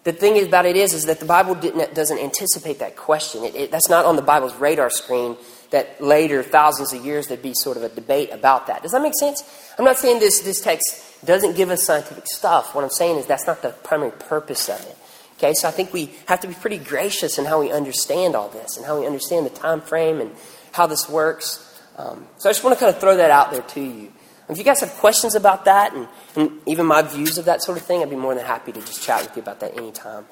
the 0.04 0.12
thing 0.12 0.42
about 0.46 0.66
it 0.66 0.76
is, 0.76 0.92
is 0.92 1.04
that 1.04 1.20
the 1.20 1.26
Bible 1.26 1.54
doesn't 1.54 2.18
anticipate 2.18 2.78
that 2.78 2.96
question. 2.96 3.44
It, 3.44 3.54
it, 3.54 3.70
that's 3.70 3.88
not 3.88 4.04
on 4.04 4.16
the 4.16 4.22
Bible's 4.22 4.54
radar 4.56 4.90
screen 4.90 5.36
that 5.74 6.00
later, 6.00 6.44
thousands 6.44 6.92
of 6.92 7.04
years, 7.04 7.26
there'd 7.26 7.42
be 7.42 7.52
sort 7.52 7.76
of 7.76 7.82
a 7.82 7.88
debate 7.88 8.30
about 8.30 8.68
that. 8.68 8.82
Does 8.82 8.92
that 8.92 9.02
make 9.02 9.14
sense? 9.18 9.42
I'm 9.76 9.84
not 9.84 9.98
saying 9.98 10.20
this, 10.20 10.38
this 10.38 10.60
text 10.60 11.02
doesn't 11.26 11.56
give 11.56 11.68
us 11.68 11.82
scientific 11.82 12.28
stuff. 12.28 12.76
What 12.76 12.84
I'm 12.84 12.90
saying 12.90 13.18
is 13.18 13.26
that's 13.26 13.48
not 13.48 13.60
the 13.60 13.70
primary 13.70 14.12
purpose 14.12 14.68
of 14.68 14.80
it. 14.80 14.96
Okay, 15.36 15.52
so 15.52 15.66
I 15.66 15.72
think 15.72 15.92
we 15.92 16.14
have 16.26 16.38
to 16.40 16.46
be 16.46 16.54
pretty 16.54 16.78
gracious 16.78 17.38
in 17.38 17.44
how 17.44 17.60
we 17.60 17.72
understand 17.72 18.36
all 18.36 18.48
this 18.50 18.76
and 18.76 18.86
how 18.86 19.00
we 19.00 19.04
understand 19.04 19.46
the 19.46 19.50
time 19.50 19.80
frame 19.80 20.20
and 20.20 20.30
how 20.70 20.86
this 20.86 21.08
works. 21.08 21.60
Um, 21.96 22.28
so 22.38 22.48
I 22.48 22.52
just 22.52 22.62
want 22.62 22.78
to 22.78 22.84
kind 22.84 22.94
of 22.94 23.00
throw 23.00 23.16
that 23.16 23.32
out 23.32 23.50
there 23.50 23.62
to 23.62 23.80
you. 23.80 24.12
If 24.48 24.58
you 24.58 24.62
guys 24.62 24.78
have 24.78 24.90
questions 24.90 25.34
about 25.34 25.64
that 25.64 25.92
and, 25.92 26.06
and, 26.36 26.60
even 26.66 26.86
my 26.86 27.02
views 27.02 27.36
of 27.36 27.46
that 27.46 27.64
sort 27.64 27.78
of 27.78 27.84
thing, 27.84 28.00
I'd 28.00 28.10
be 28.10 28.16
more 28.16 28.34
than 28.34 28.44
happy 28.44 28.70
to 28.70 28.80
just 28.80 29.02
chat 29.02 29.22
with 29.22 29.34
you 29.34 29.42
about 29.42 29.58
that 29.58 29.76
anytime. 29.76 30.26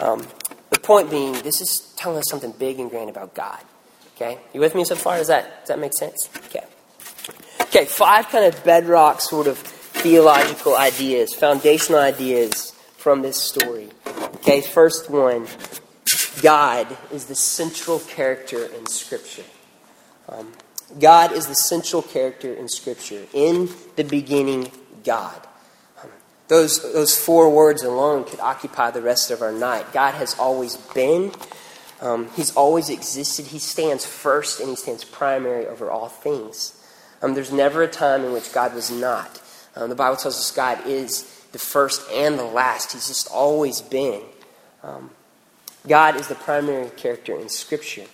Um, 0.00 0.26
the 0.68 0.80
point 0.80 1.10
being, 1.10 1.32
this 1.32 1.62
is 1.62 1.94
telling 1.96 2.18
us 2.18 2.24
something 2.28 2.52
big 2.52 2.78
and 2.78 2.90
grand 2.90 3.08
about 3.08 3.34
God. 3.34 3.60
Okay, 4.14 4.38
you 4.52 4.60
with 4.60 4.74
me 4.74 4.84
so 4.84 4.94
far? 4.94 5.16
Does 5.18 5.28
that 5.28 5.60
does 5.60 5.68
that 5.68 5.78
make 5.78 5.94
sense? 5.94 6.28
Okay. 6.46 6.64
Okay, 7.62 7.84
five 7.86 8.28
kind 8.28 8.44
of 8.44 8.62
bedrock 8.64 9.20
sort 9.20 9.46
of 9.46 9.56
theological 9.58 10.76
ideas, 10.76 11.34
foundational 11.34 12.00
ideas 12.00 12.72
from 12.96 13.22
this 13.22 13.36
story. 13.36 13.88
Okay, 14.36 14.60
first 14.60 15.08
one 15.08 15.46
God 16.42 16.96
is 17.12 17.26
the 17.26 17.34
central 17.34 18.00
character 18.00 18.66
in 18.66 18.86
Scripture. 18.86 19.44
Um, 20.28 20.52
God 21.00 21.32
is 21.32 21.46
the 21.46 21.54
central 21.54 22.02
character 22.02 22.52
in 22.52 22.68
Scripture. 22.68 23.26
In 23.32 23.68
the 23.96 24.04
beginning, 24.04 24.70
God. 25.04 25.40
Um, 26.02 26.10
those, 26.48 26.92
those 26.92 27.16
four 27.16 27.48
words 27.50 27.82
alone 27.82 28.24
could 28.24 28.40
occupy 28.40 28.90
the 28.90 29.02
rest 29.02 29.30
of 29.30 29.40
our 29.40 29.52
night. 29.52 29.92
God 29.92 30.14
has 30.14 30.36
always 30.38 30.76
been, 30.76 31.32
um, 32.02 32.28
He's 32.34 32.54
always 32.54 32.90
existed. 32.90 33.46
He 33.46 33.58
stands 33.58 34.04
first 34.04 34.60
and 34.60 34.68
He 34.68 34.76
stands 34.76 35.04
primary 35.04 35.66
over 35.66 35.90
all 35.90 36.08
things. 36.08 36.78
Um, 37.22 37.34
there's 37.34 37.52
never 37.52 37.82
a 37.82 37.88
time 37.88 38.24
in 38.24 38.32
which 38.32 38.52
God 38.52 38.74
was 38.74 38.90
not. 38.90 39.40
Um, 39.76 39.88
the 39.88 39.94
Bible 39.94 40.16
tells 40.16 40.36
us 40.36 40.50
God 40.50 40.86
is 40.86 41.22
the 41.52 41.58
first 41.58 42.02
and 42.10 42.38
the 42.38 42.44
last. 42.44 42.92
He's 42.92 43.08
just 43.08 43.30
always 43.30 43.80
been. 43.80 44.22
Um, 44.82 45.10
God 45.86 46.16
is 46.16 46.28
the 46.28 46.34
primary 46.34 46.90
character 46.90 47.34
in 47.38 47.48
Scripture. 47.48 48.06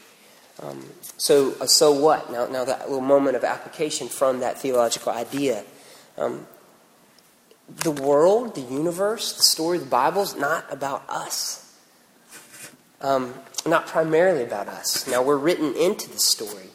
Um, 0.63 0.85
so, 1.17 1.55
uh, 1.61 1.67
so 1.67 1.93
what? 1.93 2.31
Now, 2.31 2.47
now 2.47 2.65
that 2.65 2.89
little 2.89 3.01
moment 3.01 3.37
of 3.37 3.45
application 3.45 4.09
from 4.09 4.41
that 4.41 4.59
theological 4.59 5.13
idea. 5.13 5.65
Um, 6.17 6.47
the 7.69 7.91
world, 7.91 8.55
the 8.55 8.63
universe, 8.63 9.35
the 9.37 9.43
story 9.43 9.79
the 9.79 9.87
Bible 9.87 10.23
is 10.23 10.37
not 10.37 10.65
about 10.71 11.09
us. 11.09 11.65
Um, 13.01 13.35
not 13.67 13.87
primarily 13.87 14.43
about 14.43 14.69
us. 14.69 15.07
Now, 15.07 15.23
we're 15.23 15.37
written 15.37 15.75
into 15.75 16.09
the 16.11 16.19
story 16.19 16.71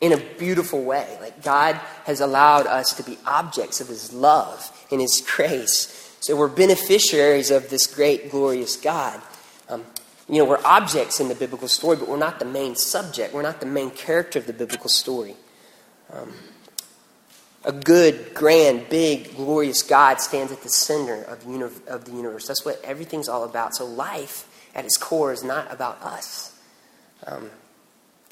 in 0.00 0.12
a 0.12 0.16
beautiful 0.38 0.82
way. 0.82 1.16
Like, 1.20 1.42
God 1.42 1.76
has 2.04 2.20
allowed 2.20 2.66
us 2.66 2.92
to 2.94 3.02
be 3.02 3.18
objects 3.26 3.80
of 3.80 3.88
His 3.88 4.12
love 4.12 4.86
and 4.90 5.00
His 5.00 5.22
grace 5.26 6.04
so 6.24 6.34
we're 6.34 6.48
beneficiaries 6.48 7.50
of 7.50 7.68
this 7.68 7.86
great, 7.86 8.30
glorious 8.30 8.76
God. 8.76 9.20
Um, 9.68 9.84
you 10.26 10.38
know, 10.38 10.46
we're 10.46 10.64
objects 10.64 11.20
in 11.20 11.28
the 11.28 11.34
biblical 11.34 11.68
story, 11.68 11.98
but 11.98 12.08
we're 12.08 12.16
not 12.16 12.38
the 12.38 12.46
main 12.46 12.76
subject. 12.76 13.34
We're 13.34 13.42
not 13.42 13.60
the 13.60 13.66
main 13.66 13.90
character 13.90 14.38
of 14.38 14.46
the 14.46 14.54
biblical 14.54 14.88
story. 14.88 15.34
Um, 16.10 16.32
a 17.62 17.72
good, 17.72 18.32
grand, 18.32 18.88
big, 18.88 19.36
glorious 19.36 19.82
God 19.82 20.18
stands 20.18 20.50
at 20.50 20.62
the 20.62 20.70
center 20.70 21.24
of, 21.24 21.46
of 21.86 22.06
the 22.06 22.12
universe. 22.12 22.48
That's 22.48 22.64
what 22.64 22.80
everything's 22.82 23.28
all 23.28 23.44
about. 23.44 23.74
So 23.74 23.84
life, 23.84 24.48
at 24.74 24.84
its 24.84 24.96
core, 24.96 25.32
is 25.32 25.44
not 25.44 25.72
about 25.72 26.00
us. 26.02 26.58
Um, 27.26 27.50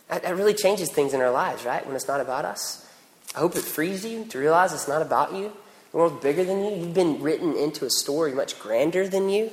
that, 0.08 0.22
that 0.22 0.36
really 0.36 0.54
changes 0.54 0.90
things 0.90 1.14
in 1.14 1.20
our 1.20 1.30
lives, 1.30 1.64
right? 1.64 1.86
When 1.86 1.96
it's 1.96 2.08
not 2.08 2.20
about 2.20 2.44
us. 2.44 2.86
I 3.34 3.38
hope 3.38 3.56
it 3.56 3.62
frees 3.62 4.04
you 4.04 4.24
to 4.26 4.38
realize 4.38 4.72
it's 4.72 4.88
not 4.88 5.02
about 5.02 5.32
you. 5.32 5.52
The 5.92 5.96
world's 5.96 6.22
bigger 6.22 6.44
than 6.44 6.64
you. 6.64 6.70
You've 6.76 6.94
been 6.94 7.22
written 7.22 7.56
into 7.56 7.84
a 7.84 7.90
story 7.90 8.32
much 8.32 8.58
grander 8.58 9.08
than 9.08 9.28
you. 9.28 9.50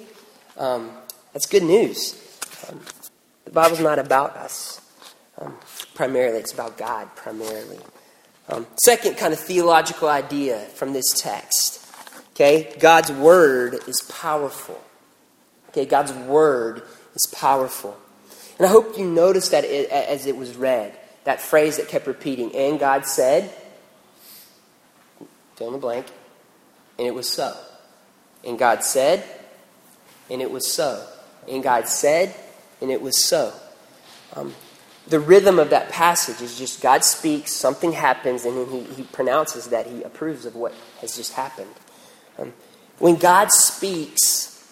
Um, 0.58 0.92
that's 1.34 1.46
good 1.46 1.64
news. 1.64 2.14
Um, 2.70 2.82
the 3.46 3.52
Bible's 3.52 3.80
not 3.80 4.00
about 4.00 4.36
us 4.36 4.80
um, 5.40 5.56
primarily, 5.94 6.40
it's 6.40 6.54
about 6.54 6.78
God 6.78 7.16
primarily. 7.16 7.80
Um, 8.50 8.68
second 8.84 9.18
kind 9.18 9.34
of 9.34 9.40
theological 9.40 10.10
idea 10.10 10.60
from 10.60 10.94
this 10.94 11.06
text. 11.16 11.86
Okay, 12.32 12.74
God's 12.80 13.12
word 13.12 13.76
is 13.88 14.02
powerful. 14.10 14.82
Okay, 15.70 15.86
God's 15.86 16.14
word 16.14 16.84
is 17.16 17.28
powerful. 17.28 17.98
And 18.58 18.68
I 18.68 18.70
hope 18.70 18.98
you 18.98 19.06
noticed 19.06 19.52
that 19.52 19.64
it, 19.64 19.90
as 19.90 20.26
it 20.26 20.36
was 20.36 20.56
read, 20.58 20.94
that 21.24 21.42
phrase 21.42 21.78
that 21.78 21.88
kept 21.88 22.08
repeating, 22.08 22.56
and 22.56 22.80
God 22.80 23.06
said, 23.06 23.54
fill 25.56 25.68
in 25.68 25.74
the 25.74 25.80
blank, 25.80 26.08
and 26.98 27.08
it 27.08 27.14
was 27.14 27.28
so. 27.30 27.56
And 28.46 28.58
God 28.58 28.84
said, 28.84 29.24
and 30.30 30.42
it 30.42 30.52
was 30.52 30.72
so. 30.72 31.06
And 31.48 31.64
God 31.64 31.88
said, 31.88 32.34
and 32.82 32.92
it 32.92 33.02
was 33.02 33.24
so. 33.24 33.54
Um, 34.36 34.56
the 35.08 35.20
rhythm 35.20 35.60
of 35.60 35.72
that 35.72 35.90
passage 35.90 36.42
is 36.42 36.58
just 36.58 36.82
God 36.82 37.04
speaks, 37.04 37.54
something 37.54 37.92
happens, 37.94 38.46
and 38.46 38.58
then 38.58 38.70
he, 38.70 38.94
he 38.94 39.04
pronounces 39.04 39.68
that 39.68 39.88
he 39.88 40.04
approves 40.04 40.46
of 40.46 40.56
what 40.56 40.74
has 41.02 41.16
just 41.16 41.34
happened. 41.34 41.74
Um, 42.38 42.54
when 43.00 43.16
God 43.16 43.52
speaks, 43.52 44.22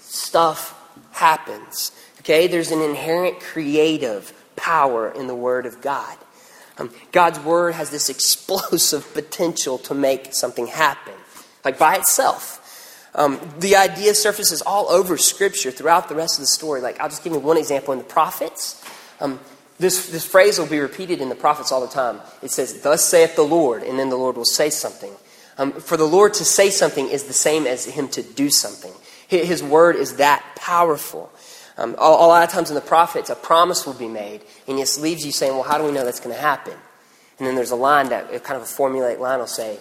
stuff 0.04 0.77
happens. 1.18 1.92
Okay? 2.20 2.48
There's 2.48 2.72
an 2.72 2.82
inherent 2.82 3.40
creative 3.40 4.34
power 4.56 5.12
in 5.12 5.28
the 5.28 5.36
Word 5.36 5.66
of 5.66 5.82
God. 5.82 6.18
Um, 6.78 6.92
God's 7.12 7.40
Word 7.40 7.74
has 7.74 7.90
this 7.90 8.10
explosive 8.16 9.14
potential 9.14 9.78
to 9.80 9.94
make 9.94 10.34
something 10.34 10.68
happen 10.68 11.14
like 11.68 11.78
by 11.78 11.96
itself. 11.96 12.64
Um, 13.14 13.40
the 13.60 13.76
idea 13.76 14.14
surfaces 14.14 14.62
all 14.62 14.90
over 14.90 15.18
Scripture 15.18 15.72
throughout 15.72 16.08
the 16.08 16.16
rest 16.16 16.38
of 16.38 16.44
the 16.44 16.48
story. 16.48 16.82
Like, 16.82 17.00
I'll 17.00 17.10
just 17.10 17.24
give 17.24 17.34
you 17.34 17.40
one 17.40 17.58
example 17.58 17.92
in 17.92 18.00
the 18.00 18.06
prophets. 18.06 18.82
Um, 19.20 19.40
this, 19.80 20.10
this 20.10 20.26
phrase 20.26 20.60
will 20.60 20.68
be 20.68 20.80
repeated 20.80 21.20
in 21.20 21.30
the 21.30 21.36
prophets 21.36 21.72
all 21.72 21.82
the 21.82 21.94
time. 21.94 22.22
It 22.42 22.52
says, 22.52 22.82
Thus 22.82 23.04
saith 23.04 23.36
the 23.36 23.44
Lord, 23.44 23.84
and 23.84 24.00
then 24.00 24.10
the 24.10 24.16
Lord 24.16 24.38
will 24.38 24.46
say 24.46 24.70
something. 24.70 25.12
Um, 25.58 25.74
for 25.74 25.98
the 25.98 26.06
Lord 26.06 26.36
to 26.36 26.46
say 26.46 26.70
something 26.70 27.10
is 27.10 27.24
the 27.24 27.34
same 27.34 27.68
as 27.68 27.86
Him 27.86 28.08
to 28.10 28.22
do 28.22 28.50
something. 28.50 28.94
His 29.28 29.62
word 29.62 29.98
is 29.98 30.18
that 30.18 30.46
powerful. 30.68 31.32
Um, 31.78 31.96
a, 31.98 32.02
a, 32.02 32.28
lot 32.28 32.44
of 32.44 32.50
times 32.50 32.70
in 32.70 32.76
the 32.76 32.82
prophets, 32.82 33.30
a 33.30 33.36
promise 33.36 33.86
will 33.86 33.94
be 33.94 34.10
made, 34.10 34.42
and 34.68 34.78
it 34.78 34.98
leaves 35.00 35.26
you 35.26 35.32
saying, 35.32 35.54
Well, 35.54 35.64
how 35.64 35.78
do 35.78 35.86
we 35.86 35.92
know 35.92 36.04
that's 36.04 36.20
going 36.20 36.36
to 36.36 36.42
happen? 36.42 36.74
And 37.40 37.48
then 37.48 37.56
there's 37.56 37.72
a 37.72 37.76
line 37.76 38.10
that, 38.10 38.28
kind 38.44 38.60
of 38.62 38.64
a 38.64 38.72
formulaic 38.72 39.20
line 39.20 39.40
will 39.40 39.48
say, 39.48 39.80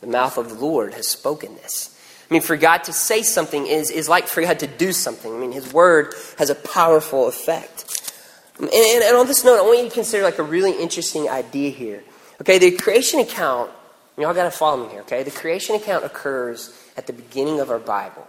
the 0.00 0.06
mouth 0.08 0.36
of 0.36 0.48
the 0.48 0.54
Lord 0.54 0.94
has 0.94 1.06
spoken 1.06 1.54
this. 1.54 1.90
I 2.28 2.32
mean, 2.32 2.42
for 2.42 2.56
God 2.56 2.84
to 2.84 2.92
say 2.92 3.22
something 3.22 3.66
is, 3.66 3.90
is 3.90 4.08
like 4.08 4.26
for 4.26 4.42
God 4.42 4.58
to 4.60 4.66
do 4.66 4.92
something. 4.92 5.32
I 5.32 5.38
mean, 5.38 5.52
His 5.52 5.72
word 5.72 6.14
has 6.38 6.50
a 6.50 6.54
powerful 6.54 7.28
effect. 7.28 8.12
And, 8.58 8.68
and, 8.68 9.04
and 9.04 9.16
on 9.16 9.26
this 9.26 9.44
note, 9.44 9.58
I 9.58 9.62
want 9.62 9.78
you 9.78 9.88
to 9.88 9.94
consider 9.94 10.24
like 10.24 10.38
a 10.38 10.42
really 10.42 10.72
interesting 10.72 11.28
idea 11.28 11.70
here. 11.70 12.02
Okay, 12.40 12.58
the 12.58 12.72
creation 12.72 13.20
account, 13.20 13.70
y'all 14.18 14.34
got 14.34 14.44
to 14.44 14.50
follow 14.50 14.84
me 14.84 14.90
here, 14.90 15.02
okay? 15.02 15.22
The 15.22 15.30
creation 15.30 15.76
account 15.76 16.04
occurs 16.04 16.76
at 16.96 17.06
the 17.06 17.12
beginning 17.12 17.60
of 17.60 17.70
our 17.70 17.78
Bible, 17.78 18.26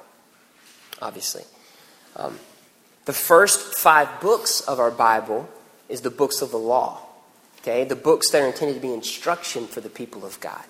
obviously. 1.01 1.43
Um, 2.15 2.39
the 3.05 3.13
first 3.13 3.77
five 3.77 4.21
books 4.21 4.61
of 4.61 4.79
our 4.79 4.91
Bible 4.91 5.49
is 5.89 6.01
the 6.01 6.09
books 6.09 6.41
of 6.41 6.51
the 6.51 6.57
law, 6.57 7.01
okay? 7.59 7.83
The 7.83 7.95
books 7.95 8.31
that 8.31 8.41
are 8.41 8.47
intended 8.47 8.75
to 8.75 8.79
be 8.79 8.93
instruction 8.93 9.67
for 9.67 9.81
the 9.81 9.89
people 9.89 10.25
of 10.25 10.39
God. 10.39 10.63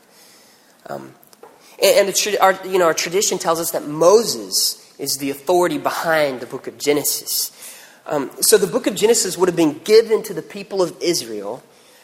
Um, 0.87 1.15
and, 1.81 2.07
the, 2.07 2.37
our, 2.41 2.59
you 2.65 2.77
know, 2.77 2.85
our 2.85 2.93
tradition 2.93 3.37
tells 3.37 3.59
us 3.59 3.71
that 3.71 3.87
Moses 3.87 4.95
is 4.99 5.17
the 5.17 5.29
authority 5.29 5.77
behind 5.77 6.39
the 6.39 6.45
book 6.45 6.67
of 6.67 6.77
Genesis. 6.77 7.51
Um, 8.05 8.31
so 8.41 8.57
the 8.57 8.67
book 8.67 8.87
of 8.87 8.95
Genesis 8.95 9.37
would 9.37 9.49
have 9.49 9.55
been 9.55 9.79
given 9.79 10.23
to 10.23 10.33
the 10.33 10.41
people 10.41 10.81
of 10.81 10.95
Israel 11.01 11.63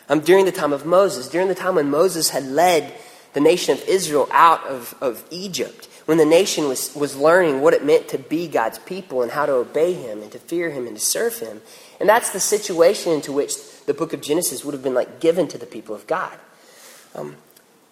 um, 0.10 0.20
during 0.20 0.46
the 0.46 0.52
time 0.52 0.74
of 0.74 0.86
Moses, 0.86 1.30
during 1.30 1.48
the 1.48 1.56
time 1.56 1.76
when 1.76 1.90
Moses 1.90 2.30
had 2.30 2.46
led 2.46 2.94
the 3.34 3.40
nation 3.40 3.78
of 3.78 3.88
Israel 3.88 4.28
out 4.32 4.66
of, 4.66 4.96
of 5.00 5.24
Egypt, 5.30 5.88
when 6.06 6.18
the 6.18 6.26
nation 6.26 6.68
was, 6.68 6.96
was 6.96 7.16
learning 7.16 7.62
what 7.62 7.74
it 7.74 7.86
meant 7.86 8.08
to 8.10 8.18
be 8.18 8.48
God's 8.48 8.80
people 8.80 9.22
and 9.22 9.32
how 9.32 9.46
to 9.46 9.54
obey 9.54 9.94
Him 9.94 10.22
and 10.22 10.32
to 10.32 10.40
fear 10.40 10.70
Him 10.72 10.88
and 10.88 10.96
to 10.96 11.02
serve 11.04 11.40
Him. 11.40 11.62
And 12.00 12.10
that's 12.10 12.32
the 12.32 12.40
situation 12.40 13.14
into 13.14 13.32
which 13.32 13.54
the 13.86 13.94
book 13.94 14.14
of 14.14 14.22
Genesis 14.22 14.66
would 14.66 14.74
have 14.74 14.84
been 14.84 14.94
like 14.94 15.20
given 15.20 15.48
to 15.50 15.58
the 15.58 15.66
people 15.66 15.96
of 15.96 16.08
God. 16.08 16.38
Um, 17.14 17.36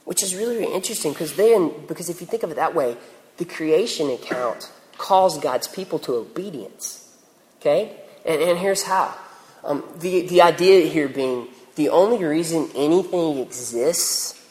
which 0.05 0.23
is 0.23 0.33
really, 0.35 0.57
really 0.57 0.73
interesting 0.73 1.13
because 1.13 1.35
then, 1.35 1.71
because 1.87 2.09
if 2.09 2.19
you 2.19 2.25
think 2.25 2.41
of 2.41 2.49
it 2.49 2.55
that 2.55 2.73
way, 2.73 2.97
the 3.37 3.45
creation 3.45 4.09
account 4.09 4.71
calls 4.97 5.37
God's 5.37 5.67
people 5.67 5.99
to 5.99 6.15
obedience. 6.15 7.15
Okay? 7.59 7.95
And, 8.25 8.41
and 8.41 8.57
here's 8.57 8.83
how. 8.83 9.15
Um, 9.63 9.83
the, 9.99 10.21
the 10.27 10.41
idea 10.41 10.87
here 10.87 11.09
being 11.09 11.47
the 11.75 11.89
only 11.89 12.23
reason 12.23 12.69
anything 12.75 13.37
exists 13.37 14.43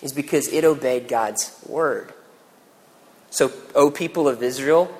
is 0.00 0.12
because 0.12 0.48
it 0.48 0.64
obeyed 0.64 1.08
God's 1.08 1.54
word. 1.66 2.12
So, 3.32 3.50
O 3.74 3.90
people 3.90 4.28
of 4.28 4.42
Israel, 4.42 4.94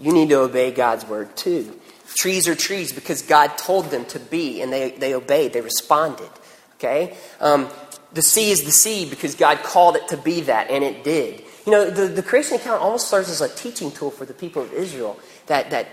you 0.00 0.12
need 0.14 0.30
to 0.30 0.40
obey 0.40 0.70
God's 0.70 1.06
word 1.06 1.36
too. 1.36 1.78
Trees 2.14 2.48
are 2.48 2.54
trees 2.54 2.90
because 2.90 3.20
God 3.20 3.58
told 3.58 3.90
them 3.90 4.06
to 4.06 4.18
be, 4.18 4.62
and 4.62 4.72
they, 4.72 4.92
they 4.92 5.14
obeyed, 5.14 5.52
they 5.52 5.60
responded. 5.60 6.30
Okay? 6.76 7.18
Um, 7.38 7.68
the 8.14 8.22
sea 8.22 8.50
is 8.50 8.64
the 8.64 8.72
sea 8.72 9.08
because 9.08 9.34
God 9.34 9.62
called 9.62 9.96
it 9.96 10.08
to 10.08 10.16
be 10.16 10.40
that, 10.42 10.70
and 10.70 10.82
it 10.82 11.04
did. 11.04 11.44
You 11.66 11.72
know, 11.72 11.90
the, 11.90 12.06
the 12.06 12.22
creation 12.22 12.56
account 12.56 12.80
almost 12.80 13.08
serves 13.08 13.28
as 13.28 13.42
a 13.42 13.54
teaching 13.54 13.92
tool 13.92 14.10
for 14.10 14.24
the 14.24 14.32
people 14.32 14.62
of 14.62 14.72
Israel 14.72 15.20
that, 15.48 15.70
that 15.70 15.88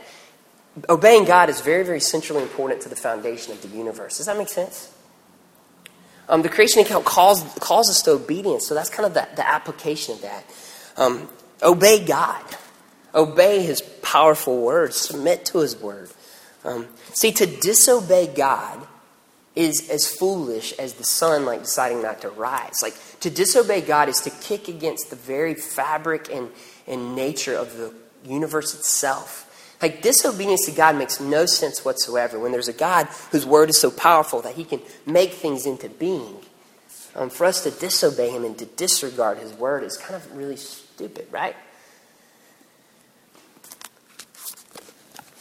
obeying 0.88 1.26
God 1.26 1.50
is 1.50 1.60
very, 1.60 1.84
very 1.84 2.00
centrally 2.00 2.44
important 2.44 2.82
to 2.84 2.90
the 2.90 2.96
foundation 2.96 3.52
of 3.52 3.62
the 3.62 3.68
universe. 3.68 4.18
Does 4.18 4.28
that 4.28 4.38
make 4.38 4.48
sense? 4.48 4.90
Um, 6.30 6.44
the 6.44 6.50
creation 6.50 6.82
account 6.82 7.04
calls, 7.04 7.44
calls 7.60 7.90
us 7.90 8.02
to 8.04 8.12
obedience, 8.12 8.66
so 8.66 8.74
that's 8.74 8.90
kind 8.90 9.06
of 9.06 9.14
the, 9.14 9.28
the 9.36 9.46
application 9.46 10.16
of 10.16 10.22
that. 10.22 10.46
Um, 10.98 11.28
obey 11.62 12.06
God, 12.06 12.44
obey 13.14 13.64
His 13.64 13.82
powerful 13.82 14.62
word, 14.62 14.94
submit 14.94 15.46
to 15.46 15.60
His 15.60 15.76
word. 15.76 16.10
Um, 16.64 16.88
see, 17.14 17.32
to 17.34 17.46
disobey 17.46 18.28
God 18.28 18.88
is 19.56 19.90
as 19.90 20.08
foolish 20.08 20.74
as 20.74 20.94
the 20.96 21.04
sun 21.04 21.46
like 21.46 21.62
deciding 21.62 22.02
not 22.02 22.22
to 22.22 22.30
rise. 22.30 22.82
Like 22.82 22.96
to 23.22 23.30
disobey 23.30 23.82
God 23.82 24.10
is 24.10 24.20
to 24.22 24.30
kick 24.30 24.68
against 24.68 25.10
the 25.10 25.16
very 25.16 25.54
fabric 25.54 26.30
and, 26.32 26.50
and 26.88 27.16
nature 27.16 27.56
of 27.56 27.78
the 27.78 27.94
universe 28.26 28.74
itself. 28.74 29.44
Like 29.82 30.02
disobedience 30.02 30.66
to 30.66 30.72
God 30.72 30.98
makes 30.98 31.20
no 31.20 31.46
sense 31.46 31.86
whatsoever 31.86 32.40
when 32.40 32.52
there's 32.52 32.68
a 32.68 32.74
God 32.74 33.08
whose 33.32 33.46
word 33.46 33.70
is 33.70 33.80
so 33.80 33.92
powerful 33.92 34.42
that 34.42 34.56
he 34.56 34.64
can 34.64 34.82
make 35.06 35.34
things 35.34 35.66
into 35.66 35.90
being. 35.90 36.38
Um, 37.16 37.30
for 37.30 37.46
us 37.46 37.64
to 37.64 37.72
disobey 37.72 38.30
him 38.30 38.44
and 38.44 38.58
to 38.58 38.66
disregard 38.66 39.38
his 39.38 39.54
word 39.54 39.84
is 39.84 39.98
kind 39.98 40.16
of 40.16 40.36
really 40.36 40.58
stupid, 40.58 41.28
right? 41.32 41.56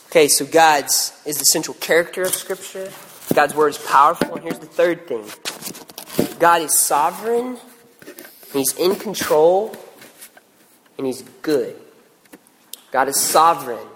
Okay, 0.09 0.29
so 0.29 0.47
God's 0.47 1.13
is 1.27 1.39
the 1.39 1.45
central 1.45 1.75
character 1.75 2.23
of 2.23 2.35
Scripture. 2.35 2.93
God's 3.35 3.55
word 3.55 3.71
is 3.71 3.79
powerful. 3.79 4.37
And 4.37 4.45
here's 4.45 4.61
the 4.61 4.67
third 4.67 5.09
thing 5.09 5.25
God 6.39 6.63
is 6.63 6.79
sovereign, 6.79 7.59
He's 8.53 8.77
in 8.77 8.95
control, 8.95 9.77
and 10.97 11.07
He's 11.07 11.23
good. 11.43 11.75
God 12.93 13.09
is 13.09 13.21
sovereign. 13.21 13.89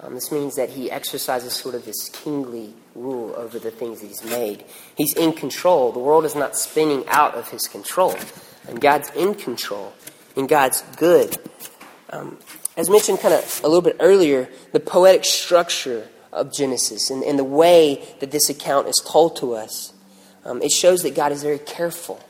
Um, 0.00 0.14
this 0.14 0.32
means 0.32 0.56
that 0.56 0.70
he 0.70 0.90
exercises 0.90 1.52
sort 1.52 1.76
of 1.76 1.84
this 1.84 2.08
kingly 2.08 2.74
rule 2.94 3.34
over 3.36 3.58
the 3.58 3.70
things 3.70 4.00
he's 4.00 4.24
made. 4.24 4.64
He's 4.96 5.14
in 5.14 5.32
control. 5.32 5.92
The 5.92 5.98
world 5.98 6.24
is 6.24 6.34
not 6.34 6.56
spinning 6.56 7.04
out 7.08 7.34
of 7.34 7.48
his 7.48 7.68
control. 7.68 8.14
And 8.68 8.80
God's 8.80 9.10
in 9.10 9.34
control. 9.34 9.92
And 10.36 10.48
God's 10.48 10.82
good. 10.96 11.36
Um, 12.10 12.38
as 12.76 12.88
mentioned 12.88 13.20
kind 13.20 13.34
of 13.34 13.60
a 13.62 13.68
little 13.68 13.82
bit 13.82 13.96
earlier, 14.00 14.48
the 14.72 14.80
poetic 14.80 15.24
structure 15.24 16.08
of 16.32 16.52
Genesis 16.52 17.10
and, 17.10 17.22
and 17.22 17.38
the 17.38 17.44
way 17.44 18.02
that 18.20 18.30
this 18.30 18.48
account 18.48 18.88
is 18.88 19.02
told 19.04 19.36
to 19.36 19.54
us, 19.54 19.92
um, 20.44 20.62
it 20.62 20.70
shows 20.70 21.02
that 21.02 21.14
God 21.14 21.32
is 21.32 21.42
very 21.42 21.58
careful, 21.58 22.20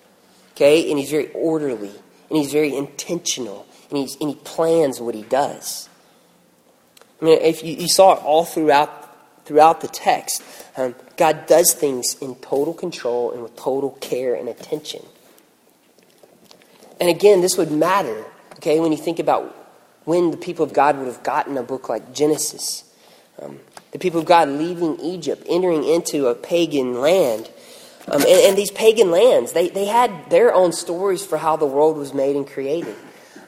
okay? 0.53 0.91
And 0.91 0.99
he's 0.99 1.11
very 1.11 1.31
orderly, 1.33 1.93
and 2.29 2.39
he's 2.39 2.53
very 2.53 2.75
intentional, 2.75 3.67
and, 3.91 3.99
he's, 3.99 4.17
and 4.21 4.31
he 4.31 4.37
plans 4.37 5.01
what 5.01 5.15
he 5.15 5.23
does. 5.23 5.89
I 7.21 7.25
mean, 7.25 7.39
if 7.41 7.63
you, 7.63 7.75
you 7.77 7.89
saw 7.89 8.15
it 8.15 8.25
all 8.25 8.45
throughout, 8.45 9.00
throughout 9.51 9.81
the 9.81 9.89
text, 9.89 10.45
um, 10.77 10.95
God 11.17 11.49
does 11.49 11.75
things 11.75 12.15
in 12.21 12.37
total 12.37 12.73
control 12.73 13.33
and 13.33 13.43
with 13.43 13.57
total 13.57 13.91
care 14.01 14.37
and 14.37 14.49
attention. 14.49 15.05
And 17.01 17.09
again, 17.09 17.41
this 17.41 17.59
would 17.59 17.73
matter, 17.73 18.27
okay, 18.59 18.79
when 18.79 18.93
you 18.93 18.99
think 18.99 19.19
about 19.19 19.57
when 20.05 20.31
the 20.31 20.37
people 20.37 20.65
of 20.65 20.73
God 20.73 20.99
would 20.99 21.09
have 21.09 21.25
gotten 21.25 21.59
a 21.59 21.65
book 21.65 21.89
like 21.89 22.15
Genesis. 22.15 22.85
Um, 23.43 23.59
the 23.91 23.99
people 23.99 24.21
of 24.21 24.27
God 24.27 24.49
leaving 24.49 25.01
Egypt, 25.01 25.45
entering 25.49 25.83
into 25.83 26.29
a 26.29 26.37
pagan 26.37 27.01
land. 27.01 27.51
Um, 28.07 28.21
and, 28.21 28.29
and, 28.29 28.57
these 28.57 28.71
pagan 28.71 29.11
lands, 29.11 29.51
they, 29.51 29.69
they 29.69 29.87
had 29.87 30.31
their 30.31 30.55
own 30.55 30.73
stories 30.73 31.27
for 31.27 31.39
how 31.39 31.57
the 31.57 31.67
world 31.67 31.97
was 31.97 32.15
made 32.15 32.37
and 32.37 32.47
created. 32.47 32.95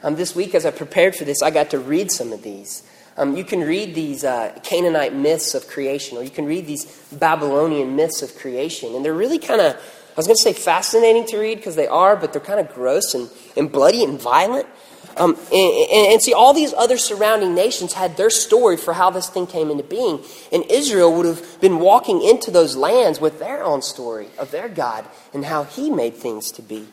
Um, 0.03 0.15
this 0.15 0.35
week, 0.35 0.53
as 0.53 0.65
I 0.65 0.71
prepared 0.71 1.15
for 1.15 1.23
this, 1.23 1.41
I 1.41 1.49
got 1.49 1.69
to 1.69 1.79
read 1.79 2.11
some 2.11 2.33
of 2.33 2.43
these. 2.43 2.83
Um, 3.17 3.35
you 3.35 3.43
can 3.43 3.61
read 3.61 3.93
these 3.93 4.23
uh, 4.23 4.57
Canaanite 4.63 5.13
myths 5.13 5.53
of 5.53 5.67
creation, 5.67 6.17
or 6.17 6.23
you 6.23 6.31
can 6.31 6.45
read 6.45 6.65
these 6.65 6.85
Babylonian 7.11 7.95
myths 7.95 8.21
of 8.21 8.35
creation. 8.35 8.95
And 8.95 9.05
they're 9.05 9.13
really 9.13 9.39
kind 9.39 9.61
of, 9.61 9.75
I 9.75 10.15
was 10.17 10.25
going 10.25 10.37
to 10.37 10.41
say 10.41 10.53
fascinating 10.53 11.25
to 11.27 11.37
read 11.37 11.55
because 11.57 11.75
they 11.75 11.87
are, 11.87 12.15
but 12.15 12.33
they're 12.33 12.41
kind 12.41 12.59
of 12.59 12.73
gross 12.73 13.13
and, 13.13 13.29
and 13.55 13.71
bloody 13.71 14.03
and 14.03 14.19
violent. 14.19 14.67
Um, 15.15 15.37
and, 15.51 16.11
and, 16.11 16.21
see, 16.23 16.33
all 16.33 16.53
these 16.53 16.73
other 16.73 16.97
surrounding 16.97 17.53
nations 17.53 17.93
had 17.93 18.17
their 18.17 18.31
story 18.31 18.77
for 18.77 18.93
how 18.93 19.11
this 19.11 19.29
thing 19.29 19.45
came 19.45 19.69
into 19.69 19.83
being. 19.83 20.23
And 20.51 20.63
Israel 20.71 21.15
would 21.15 21.27
have 21.27 21.61
been 21.61 21.79
walking 21.79 22.23
into 22.23 22.49
those 22.49 22.75
lands 22.75 23.21
with 23.21 23.37
their 23.37 23.63
own 23.63 23.83
story 23.83 24.29
of 24.39 24.49
their 24.49 24.67
God 24.67 25.05
and 25.31 25.45
how 25.45 25.65
he 25.65 25.91
made 25.91 26.15
things 26.15 26.51
to 26.53 26.63
be. 26.63 26.87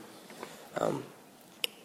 Um, 0.77 1.05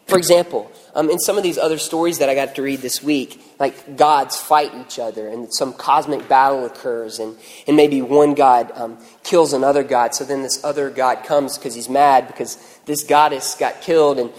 for 0.06 0.18
example, 0.18 0.70
um, 0.94 1.10
in 1.10 1.18
some 1.18 1.36
of 1.36 1.42
these 1.42 1.58
other 1.58 1.78
stories 1.78 2.18
that 2.18 2.28
I 2.28 2.34
got 2.34 2.54
to 2.54 2.62
read 2.62 2.80
this 2.80 3.02
week, 3.02 3.40
like 3.58 3.96
gods 3.96 4.36
fight 4.36 4.72
each 4.74 4.98
other 4.98 5.28
and 5.28 5.52
some 5.52 5.72
cosmic 5.72 6.28
battle 6.28 6.64
occurs, 6.64 7.18
and, 7.18 7.36
and 7.66 7.76
maybe 7.76 8.02
one 8.02 8.34
god 8.34 8.70
um, 8.74 8.98
kills 9.24 9.52
another 9.52 9.82
god, 9.82 10.14
so 10.14 10.24
then 10.24 10.42
this 10.42 10.62
other 10.64 10.90
god 10.90 11.24
comes 11.24 11.58
because 11.58 11.74
he's 11.74 11.88
mad 11.88 12.28
because 12.28 12.56
this 12.86 13.02
goddess 13.02 13.56
got 13.56 13.80
killed, 13.80 14.18
and, 14.18 14.32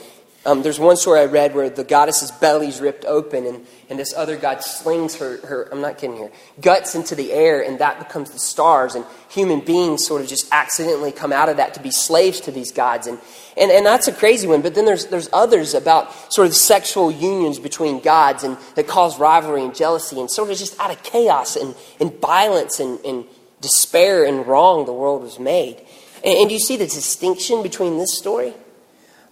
um, 0.48 0.64
there's 0.64 0.80
one 0.80 0.96
story 0.96 1.20
I 1.20 1.26
read 1.26 1.54
where 1.54 1.70
the 1.70 1.84
goddess's 1.84 2.32
belly's 2.32 2.80
ripped 2.80 3.04
open, 3.04 3.46
and, 3.46 3.68
and 3.90 4.00
this 4.00 4.14
other 4.16 4.38
god 4.38 4.64
slings 4.64 5.16
her, 5.18 5.46
her, 5.46 5.68
I'm 5.74 5.82
not 5.82 5.98
kidding 5.98 6.16
here, 6.16 6.32
guts 6.62 6.96
into 6.96 7.16
the 7.16 7.34
air, 7.34 7.62
and 7.62 7.80
that 7.80 8.00
becomes 8.00 8.32
the 8.32 8.40
stars. 8.40 8.96
And 8.96 9.04
human 9.30 9.60
beings 9.60 10.08
sort 10.08 10.22
of 10.22 10.30
just 10.30 10.48
accidentally 10.54 11.12
come 11.12 11.34
out 11.34 11.50
of 11.50 11.58
that 11.58 11.74
to 11.74 11.82
be 11.82 11.92
slaves 11.92 12.40
to 12.42 12.52
these 12.52 12.72
gods. 12.72 13.08
And, 13.08 13.20
and, 13.58 13.70
and 13.72 13.86
that's 13.86 14.08
a 14.08 14.14
crazy 14.14 14.48
one. 14.48 14.62
But 14.62 14.74
then 14.74 14.86
there's, 14.86 15.08
there's 15.08 15.28
others 15.34 15.74
about 15.74 16.14
sort 16.32 16.48
of 16.48 16.56
sexual 16.56 17.12
unions 17.12 17.60
between 17.60 18.00
gods 18.00 18.46
and 18.46 18.58
that 18.76 18.88
cause 18.88 19.20
rivalry 19.20 19.66
and 19.66 19.76
jealousy, 19.76 20.18
and 20.18 20.32
sort 20.32 20.50
of 20.50 20.58
just 20.58 20.80
out 20.80 20.92
of 20.92 21.04
chaos 21.04 21.58
and, 21.58 21.76
and 22.00 22.22
violence 22.22 22.80
and, 22.80 23.04
and 23.06 23.26
despair 23.60 24.24
and 24.24 24.48
wrong, 24.48 24.86
the 24.86 24.94
world 24.94 25.24
was 25.24 25.40
made. 25.40 25.76
And, 26.24 26.38
and 26.38 26.52
you 26.52 26.60
see 26.60 26.78
the 26.78 26.86
distinction 26.86 27.64
between 27.64 27.98
this 27.98 28.18
story? 28.18 28.54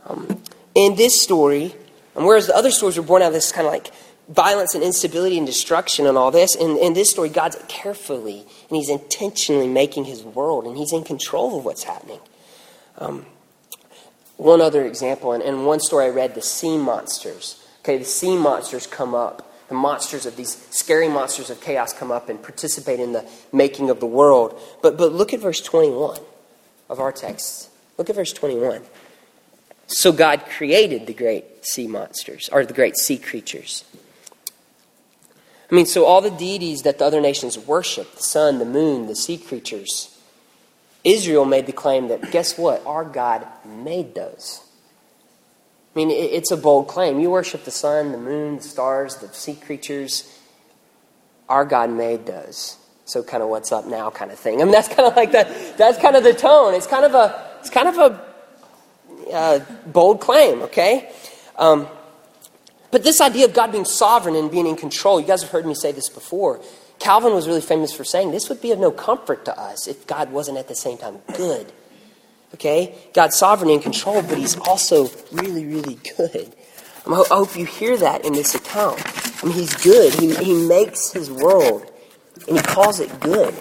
Um, 0.07 0.41
in 0.75 0.95
this 0.95 1.21
story, 1.21 1.73
and 2.15 2.25
whereas 2.25 2.47
the 2.47 2.55
other 2.55 2.71
stories 2.71 2.97
were 2.97 3.03
born 3.03 3.21
out 3.21 3.29
of 3.29 3.33
this 3.33 3.51
kind 3.51 3.65
of 3.65 3.73
like 3.73 3.91
violence 4.29 4.75
and 4.75 4.83
instability 4.83 5.37
and 5.37 5.47
destruction 5.47 6.05
and 6.05 6.17
all 6.17 6.31
this, 6.31 6.55
in, 6.55 6.77
in 6.77 6.93
this 6.93 7.11
story, 7.11 7.29
God's 7.29 7.57
carefully 7.67 8.39
and 8.39 8.77
He's 8.77 8.89
intentionally 8.89 9.67
making 9.67 10.05
His 10.05 10.23
world 10.23 10.65
and 10.65 10.77
He's 10.77 10.93
in 10.93 11.03
control 11.03 11.57
of 11.57 11.65
what's 11.65 11.83
happening. 11.83 12.19
Um, 12.97 13.25
one 14.37 14.61
other 14.61 14.85
example, 14.85 15.31
and, 15.31 15.41
and 15.41 15.65
one 15.65 15.79
story 15.79 16.05
I 16.05 16.09
read 16.09 16.35
the 16.35 16.41
sea 16.41 16.77
monsters. 16.77 17.65
Okay, 17.79 17.97
the 17.97 18.05
sea 18.05 18.35
monsters 18.35 18.85
come 18.87 19.15
up. 19.15 19.51
The 19.69 19.75
monsters 19.75 20.25
of 20.25 20.35
these 20.35 20.55
scary 20.69 21.07
monsters 21.07 21.49
of 21.49 21.61
chaos 21.61 21.91
come 21.93 22.11
up 22.11 22.29
and 22.29 22.41
participate 22.41 22.99
in 22.99 23.13
the 23.13 23.27
making 23.51 23.89
of 23.89 23.99
the 23.99 24.05
world. 24.05 24.59
But, 24.83 24.97
but 24.97 25.11
look 25.11 25.33
at 25.33 25.39
verse 25.39 25.61
21 25.61 26.19
of 26.89 26.99
our 26.99 27.11
text. 27.11 27.69
Look 27.97 28.09
at 28.09 28.15
verse 28.15 28.33
21. 28.33 28.83
So 29.87 30.11
God 30.11 30.45
created 30.45 31.07
the 31.07 31.13
great 31.13 31.65
sea 31.65 31.87
monsters, 31.87 32.49
or 32.51 32.65
the 32.65 32.73
great 32.73 32.97
sea 32.97 33.17
creatures. 33.17 33.83
I 35.71 35.75
mean, 35.75 35.85
so 35.85 36.05
all 36.05 36.21
the 36.21 36.31
deities 36.31 36.83
that 36.83 36.99
the 36.99 37.05
other 37.05 37.21
nations 37.21 37.57
worship 37.57 38.15
the 38.15 38.23
sun, 38.23 38.59
the 38.59 38.65
moon, 38.65 39.07
the 39.07 39.15
sea 39.15 39.37
creatures 39.37 40.15
Israel 41.05 41.45
made 41.45 41.67
the 41.67 41.71
claim 41.71 42.07
that, 42.07 42.31
guess 42.31 42.57
what? 42.57 42.83
Our 42.85 43.05
God 43.05 43.47
made 43.63 44.15
those. 44.15 44.61
I 45.95 45.99
mean, 45.99 46.09
it's 46.11 46.51
a 46.51 46.57
bold 46.57 46.87
claim. 46.87 47.19
You 47.19 47.29
worship 47.29 47.63
the 47.63 47.71
sun, 47.71 48.11
the 48.11 48.17
moon, 48.17 48.57
the 48.57 48.63
stars, 48.63 49.17
the 49.17 49.29
sea 49.29 49.53
creatures. 49.53 50.39
Our 51.47 51.63
God 51.63 51.91
made 51.91 52.25
those. 52.25 52.77
So, 53.05 53.23
kind 53.23 53.43
of 53.43 53.49
what's 53.49 53.71
up 53.71 53.85
now, 53.85 54.09
kind 54.09 54.31
of 54.31 54.39
thing. 54.39 54.61
I 54.61 54.65
mean, 54.65 54.73
that's 54.73 54.87
kind 54.87 55.07
of 55.07 55.15
like 55.15 55.31
that. 55.33 55.77
That's 55.77 55.99
kind 55.99 56.15
of 56.15 56.23
the 56.23 56.33
tone. 56.33 56.73
It's 56.73 56.87
kind 56.87 57.05
of 57.05 57.13
a. 57.13 57.57
It's 57.59 57.69
kind 57.69 57.87
of 57.87 57.97
a 57.97 58.24
uh, 59.33 59.59
bold 59.87 60.21
claim, 60.21 60.61
okay? 60.63 61.11
Um, 61.57 61.87
but 62.91 63.03
this 63.03 63.21
idea 63.21 63.45
of 63.45 63.53
God 63.53 63.71
being 63.71 63.85
sovereign 63.85 64.35
and 64.35 64.49
being 64.49 64.67
in 64.67 64.75
control, 64.75 65.19
you 65.19 65.27
guys 65.27 65.41
have 65.41 65.51
heard 65.51 65.65
me 65.65 65.73
say 65.73 65.91
this 65.91 66.09
before. 66.09 66.61
Calvin 66.99 67.33
was 67.33 67.47
really 67.47 67.61
famous 67.61 67.93
for 67.93 68.03
saying 68.03 68.31
this 68.31 68.49
would 68.49 68.61
be 68.61 68.71
of 68.71 68.79
no 68.79 68.91
comfort 68.91 69.45
to 69.45 69.59
us 69.59 69.87
if 69.87 70.07
God 70.07 70.31
wasn't 70.31 70.57
at 70.57 70.67
the 70.67 70.75
same 70.75 70.97
time 70.97 71.19
good. 71.35 71.71
Okay? 72.53 72.95
God's 73.13 73.35
sovereign 73.35 73.69
and 73.69 73.81
control, 73.81 74.21
but 74.21 74.37
he's 74.37 74.57
also 74.57 75.09
really, 75.31 75.65
really 75.65 75.99
good. 76.17 76.55
I 77.07 77.23
hope 77.29 77.55
you 77.55 77.65
hear 77.65 77.97
that 77.97 78.25
in 78.25 78.33
this 78.33 78.55
account. 78.55 79.01
I 79.43 79.45
mean, 79.45 79.53
he's 79.53 79.73
good. 79.75 80.13
He, 80.13 80.33
he 80.35 80.67
makes 80.67 81.11
his 81.11 81.29
world, 81.29 81.91
and 82.47 82.57
he 82.57 82.63
calls 82.63 82.99
it 82.99 83.19
good. 83.19 83.53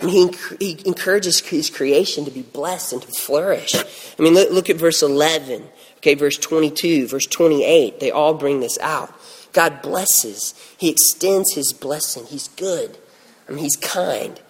I 0.00 0.06
mean, 0.06 0.32
he, 0.58 0.74
he 0.74 0.82
encourages 0.86 1.40
his 1.40 1.68
creation 1.68 2.24
to 2.24 2.30
be 2.30 2.42
blessed 2.42 2.94
and 2.94 3.02
to 3.02 3.08
flourish. 3.08 3.74
I 3.74 4.22
mean, 4.22 4.34
look, 4.34 4.50
look 4.50 4.70
at 4.70 4.76
verse 4.76 5.02
11, 5.02 5.64
okay, 5.98 6.14
verse 6.14 6.38
22, 6.38 7.08
verse 7.08 7.26
28. 7.26 8.00
They 8.00 8.10
all 8.10 8.34
bring 8.34 8.60
this 8.60 8.78
out. 8.78 9.12
God 9.52 9.82
blesses, 9.82 10.54
He 10.78 10.90
extends 10.90 11.54
His 11.54 11.72
blessing. 11.72 12.24
He's 12.26 12.48
good, 12.48 12.96
I 13.48 13.52
mean, 13.52 13.64
He's 13.64 13.76
kind. 13.76 14.40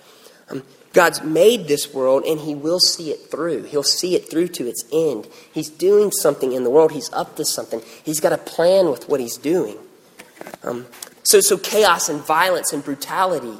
Um, 0.50 0.62
God's 0.92 1.22
made 1.22 1.68
this 1.68 1.94
world 1.94 2.24
and 2.24 2.40
He 2.40 2.54
will 2.54 2.80
see 2.80 3.10
it 3.10 3.30
through. 3.30 3.64
He'll 3.64 3.82
see 3.82 4.14
it 4.14 4.30
through 4.30 4.48
to 4.48 4.66
its 4.66 4.84
end. 4.92 5.28
He's 5.52 5.70
doing 5.70 6.10
something 6.10 6.52
in 6.52 6.64
the 6.64 6.70
world. 6.70 6.92
He's 6.92 7.12
up 7.12 7.36
to 7.36 7.44
something. 7.44 7.82
He's 8.04 8.20
got 8.20 8.32
a 8.32 8.38
plan 8.38 8.90
with 8.90 9.08
what 9.08 9.20
He's 9.20 9.36
doing. 9.36 9.78
Um, 10.62 10.86
so, 11.22 11.40
so 11.40 11.56
chaos 11.56 12.08
and 12.08 12.20
violence 12.20 12.72
and 12.72 12.84
brutality. 12.84 13.58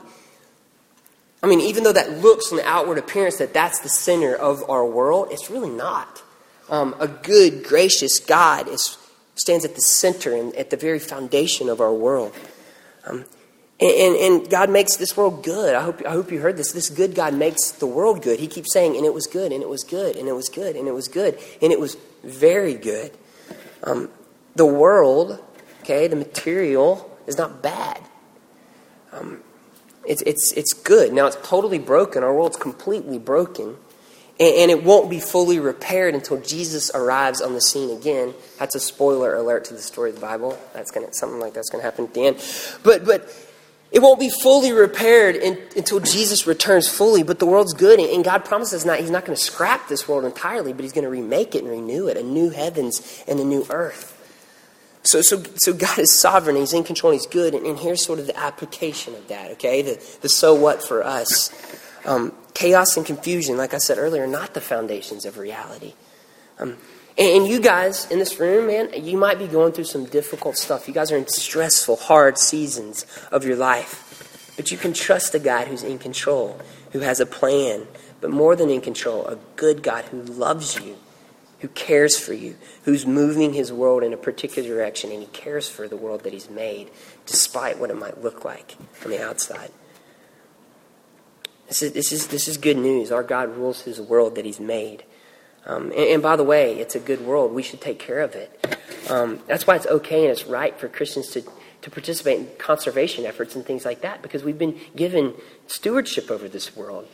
I 1.43 1.47
mean, 1.47 1.61
even 1.61 1.85
though 1.85 1.93
that 1.93 2.19
looks 2.19 2.51
on 2.51 2.59
the 2.59 2.69
outward 2.69 2.99
appearance 2.99 3.39
that 3.39 3.55
that's 3.55 3.81
the 3.81 3.89
center 3.89 4.35
of 4.35 4.69
our 4.69 4.85
world, 4.85 5.29
it's 5.31 5.51
really 5.51 5.71
not. 5.71 6.23
Um, 6.69 6.95
a 7.01 7.09
good, 7.09 7.65
gracious 7.65 8.21
God 8.21 8.69
is, 8.69 8.99
stands 9.35 9.65
at 9.65 9.75
the 9.75 9.81
center 9.81 10.35
and 10.37 10.55
at 10.55 10.71
the 10.71 10.77
very 10.77 10.99
foundation 10.99 11.69
of 11.69 11.81
our 11.81 11.93
world. 11.93 12.35
Um, 13.07 13.25
and, 13.81 14.17
and, 14.17 14.51
God 14.51 14.69
makes 14.69 14.97
this 14.97 15.17
world 15.17 15.43
good. 15.43 15.75
I 15.75 15.83
hope, 15.83 16.05
I 16.07 16.11
hope 16.11 16.31
you 16.31 16.39
heard 16.41 16.59
this. 16.59 16.73
This 16.73 16.91
good 16.91 17.15
God 17.15 17.33
makes 17.33 17.71
the 17.73 17.87
world 17.87 18.23
good. 18.23 18.39
He 18.39 18.47
keeps 18.47 18.75
saying, 18.75 18.95
and 18.95 19.07
it 19.07 19.15
was 19.15 19.27
good, 19.27 19.53
and 19.53 19.63
it 19.63 19.71
was 19.71 19.85
good, 19.85 20.17
and 20.17 20.29
it 20.29 20.35
was 20.35 20.51
good, 20.51 20.77
and 20.77 20.87
it 20.87 20.93
was 20.93 21.09
good, 21.09 21.39
and 21.63 21.73
it 21.73 21.81
was 21.81 21.97
very 22.23 22.75
good. 22.75 23.11
Um, 23.83 24.11
the 24.55 24.67
world, 24.67 25.43
okay, 25.81 26.09
the 26.09 26.17
material 26.17 27.11
is 27.27 27.39
not 27.39 27.63
bad. 27.63 28.03
Um, 29.13 29.43
it's, 30.07 30.23
it's, 30.23 30.53
it's 30.53 30.73
good. 30.73 31.13
Now, 31.13 31.27
it's 31.27 31.37
totally 31.43 31.79
broken. 31.79 32.23
Our 32.23 32.35
world's 32.35 32.57
completely 32.57 33.19
broken. 33.19 33.77
And, 34.39 34.55
and 34.55 34.71
it 34.71 34.83
won't 34.83 35.11
be 35.11 35.21
fully 35.21 35.61
repaired 35.61 36.15
until 36.15 36.41
Jesus 36.41 36.91
arrives 36.95 37.41
on 37.41 37.55
the 37.55 37.61
scene 37.61 37.97
again. 37.97 38.35
That's 38.59 38.75
a 38.75 38.81
spoiler 38.81 39.35
alert 39.35 39.67
to 39.67 39.75
the 39.75 39.83
story 39.83 40.11
of 40.11 40.17
the 40.17 40.23
Bible. 40.23 40.59
That's 40.73 40.91
gonna, 40.91 41.13
something 41.13 41.41
like 41.41 41.55
that's 41.55 41.71
going 41.71 41.83
to 41.83 41.85
happen 41.85 42.07
at 42.07 42.15
the 42.15 42.27
end. 42.27 42.45
But, 42.83 43.05
but 43.05 43.31
it 43.93 44.01
won't 44.01 44.21
be 44.21 44.31
fully 44.31 44.73
repaired 44.73 45.35
in, 45.35 45.59
until 45.77 45.99
Jesus 45.99 46.47
returns 46.47 46.89
fully, 46.89 47.23
but 47.25 47.41
the 47.41 47.47
world's 47.47 47.75
good, 47.75 47.99
and 47.99 48.25
God 48.25 48.45
promises 48.45 48.85
not, 48.85 49.01
He's 49.01 49.11
not 49.11 49.25
going 49.25 49.37
to 49.37 49.43
scrap 49.43 49.89
this 49.89 50.09
world 50.09 50.25
entirely, 50.25 50.73
but 50.73 50.83
He's 50.83 50.93
going 50.93 51.05
to 51.05 51.11
remake 51.11 51.55
it 51.57 51.65
and 51.65 51.71
renew 51.71 52.07
it, 52.07 52.17
a 52.17 52.23
new 52.23 52.51
heavens 52.51 53.25
and 53.27 53.41
a 53.41 53.45
new 53.45 53.67
earth. 53.69 54.17
So, 55.03 55.23
so, 55.23 55.43
so 55.57 55.73
God 55.73 55.99
is 55.99 56.17
sovereign, 56.17 56.57
He's 56.57 56.75
in 56.75 56.85
control, 56.85 57.13
He's 57.13 57.27
good, 57.27 57.55
and, 57.55 57.67
and 57.67 57.79
here's 57.79 58.05
sort 58.05 58.19
of 58.19 58.27
the 58.27 58.39
application 58.39 59.15
of 59.15 59.29
that, 59.29 59.51
okay? 59.53 59.83
The, 59.83 60.19
the 60.21 60.29
so 60.29 60.55
what 60.55 60.83
for 60.83 61.03
us. 61.03 61.51
Um, 62.05 62.33
chaos 62.55 62.97
and 62.97 63.05
confusion, 63.05 63.57
like 63.57 63.75
I 63.75 63.79
said 63.79 63.99
earlier, 63.99 64.25
are 64.25 64.27
not 64.27 64.55
the 64.55 64.61
foundations 64.61 65.25
of 65.25 65.39
reality. 65.39 65.95
Um, 66.59 66.77
and 67.19 67.47
you 67.47 67.61
guys 67.61 68.11
in 68.11 68.19
this 68.19 68.39
room, 68.39 68.67
man, 68.67 69.05
you 69.05 69.19
might 69.19 69.39
be 69.39 69.47
going 69.47 69.73
through 69.73 69.85
some 69.85 70.07
difficult 70.07 70.57
stuff. 70.57 70.89
You 70.89 70.95
guys 70.95 71.13
are 71.13 71.17
in 71.17 71.29
stressful, 71.29 71.97
hard 71.97 72.39
seasons 72.39 73.05
of 73.31 73.45
your 73.45 73.57
life. 73.57 74.55
But 74.57 74.71
you 74.71 74.79
can 74.79 74.93
trust 74.93 75.35
a 75.35 75.39
God 75.39 75.69
who's 75.69 75.83
in 75.83 75.99
control, 75.99 76.61
who 76.93 77.01
has 77.01 77.21
a 77.21 77.27
plan, 77.27 77.87
but 78.21 78.31
more 78.31 78.55
than 78.57 78.71
in 78.71 78.81
control, 78.81 79.27
a 79.27 79.37
good 79.57 79.83
God 79.83 80.05
who 80.07 80.23
loves 80.23 80.79
you, 80.79 80.97
who 81.61 81.69
cares 81.69 82.19
for 82.19 82.33
you, 82.33 82.57
who's 82.85 83.07
moving 83.07 83.53
his 83.53 83.73
world 83.73 84.03
in 84.03 84.13
a 84.13 84.17
particular 84.17 84.69
direction, 84.69 85.11
and 85.11 85.21
he 85.21 85.27
cares 85.29 85.69
for 85.69 85.89
the 85.89 85.97
world 85.97 86.23
that 86.25 86.33
he's 86.33 86.51
made, 86.51 86.91
despite 87.27 87.79
what 87.79 87.91
it 87.91 87.97
might 87.97 88.23
look 88.23 88.45
like 88.45 88.77
on 89.05 89.11
the 89.11 89.23
outside. 89.23 89.71
This 91.69 91.83
is, 91.83 91.93
this 91.93 92.13
is, 92.13 92.27
this 92.29 92.49
is 92.49 92.57
good 92.57 92.79
news. 92.79 93.13
Our 93.13 93.23
God 93.23 93.57
rules 93.57 93.83
his 93.83 94.01
world 94.01 94.35
that 94.35 94.45
he's 94.45 94.59
made. 94.59 95.05
Um, 95.67 95.85
and, 95.85 95.93
and, 95.93 96.23
by 96.23 96.37
the 96.37 96.43
way, 96.43 96.79
it's 96.79 96.95
a 96.95 97.01
good 97.01 97.21
world. 97.21 97.53
We 97.53 97.63
should 97.63 97.81
take 97.81 97.99
care 97.99 98.21
of 98.21 98.35
it. 98.35 98.79
Um, 99.09 99.41
that's 99.47 99.67
why 99.67 99.77
it's 99.77 99.87
okay 99.87 100.23
and 100.23 100.33
it's 100.33 100.47
right 100.47 100.77
for 100.79 100.89
Christians 100.89 101.29
to, 101.31 101.43
to 101.83 101.91
participate 101.91 102.39
in 102.41 102.49
conservation 102.59 103.27
efforts 103.27 103.55
and 103.55 103.65
things 103.65 103.85
like 103.85 104.01
that 104.01 104.23
because 104.23 104.43
we've 104.43 104.59
been 104.59 104.79
given 104.97 105.35
stewardship 105.67 106.31
over 106.31 106.49
this 106.49 106.75
world. 106.75 107.07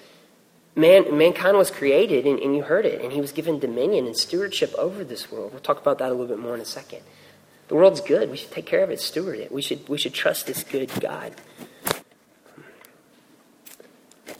Man, 0.76 1.16
mankind 1.16 1.56
was 1.56 1.70
created, 1.70 2.26
and, 2.26 2.38
and 2.38 2.54
you 2.54 2.62
heard 2.62 2.84
it, 2.84 3.02
and 3.02 3.12
he 3.12 3.20
was 3.20 3.32
given 3.32 3.58
dominion 3.58 4.06
and 4.06 4.16
stewardship 4.16 4.74
over 4.76 5.02
this 5.02 5.32
world. 5.32 5.52
We'll 5.52 5.62
talk 5.62 5.80
about 5.80 5.98
that 5.98 6.10
a 6.10 6.14
little 6.14 6.26
bit 6.26 6.38
more 6.38 6.54
in 6.54 6.60
a 6.60 6.66
second. 6.66 7.00
The 7.68 7.74
world's 7.74 8.02
good. 8.02 8.30
We 8.30 8.36
should 8.36 8.52
take 8.52 8.66
care 8.66 8.84
of 8.84 8.90
it, 8.90 9.00
steward 9.00 9.38
it. 9.38 9.50
We 9.50 9.62
should, 9.62 9.88
we 9.88 9.98
should 9.98 10.14
trust 10.14 10.46
this 10.46 10.62
good 10.62 10.90
God. 11.00 11.34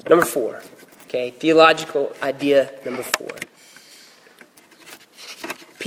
Number 0.09 0.25
four, 0.25 0.63
okay, 1.07 1.31
theological 1.31 2.13
idea 2.23 2.71
number 2.85 3.03
four 3.03 3.31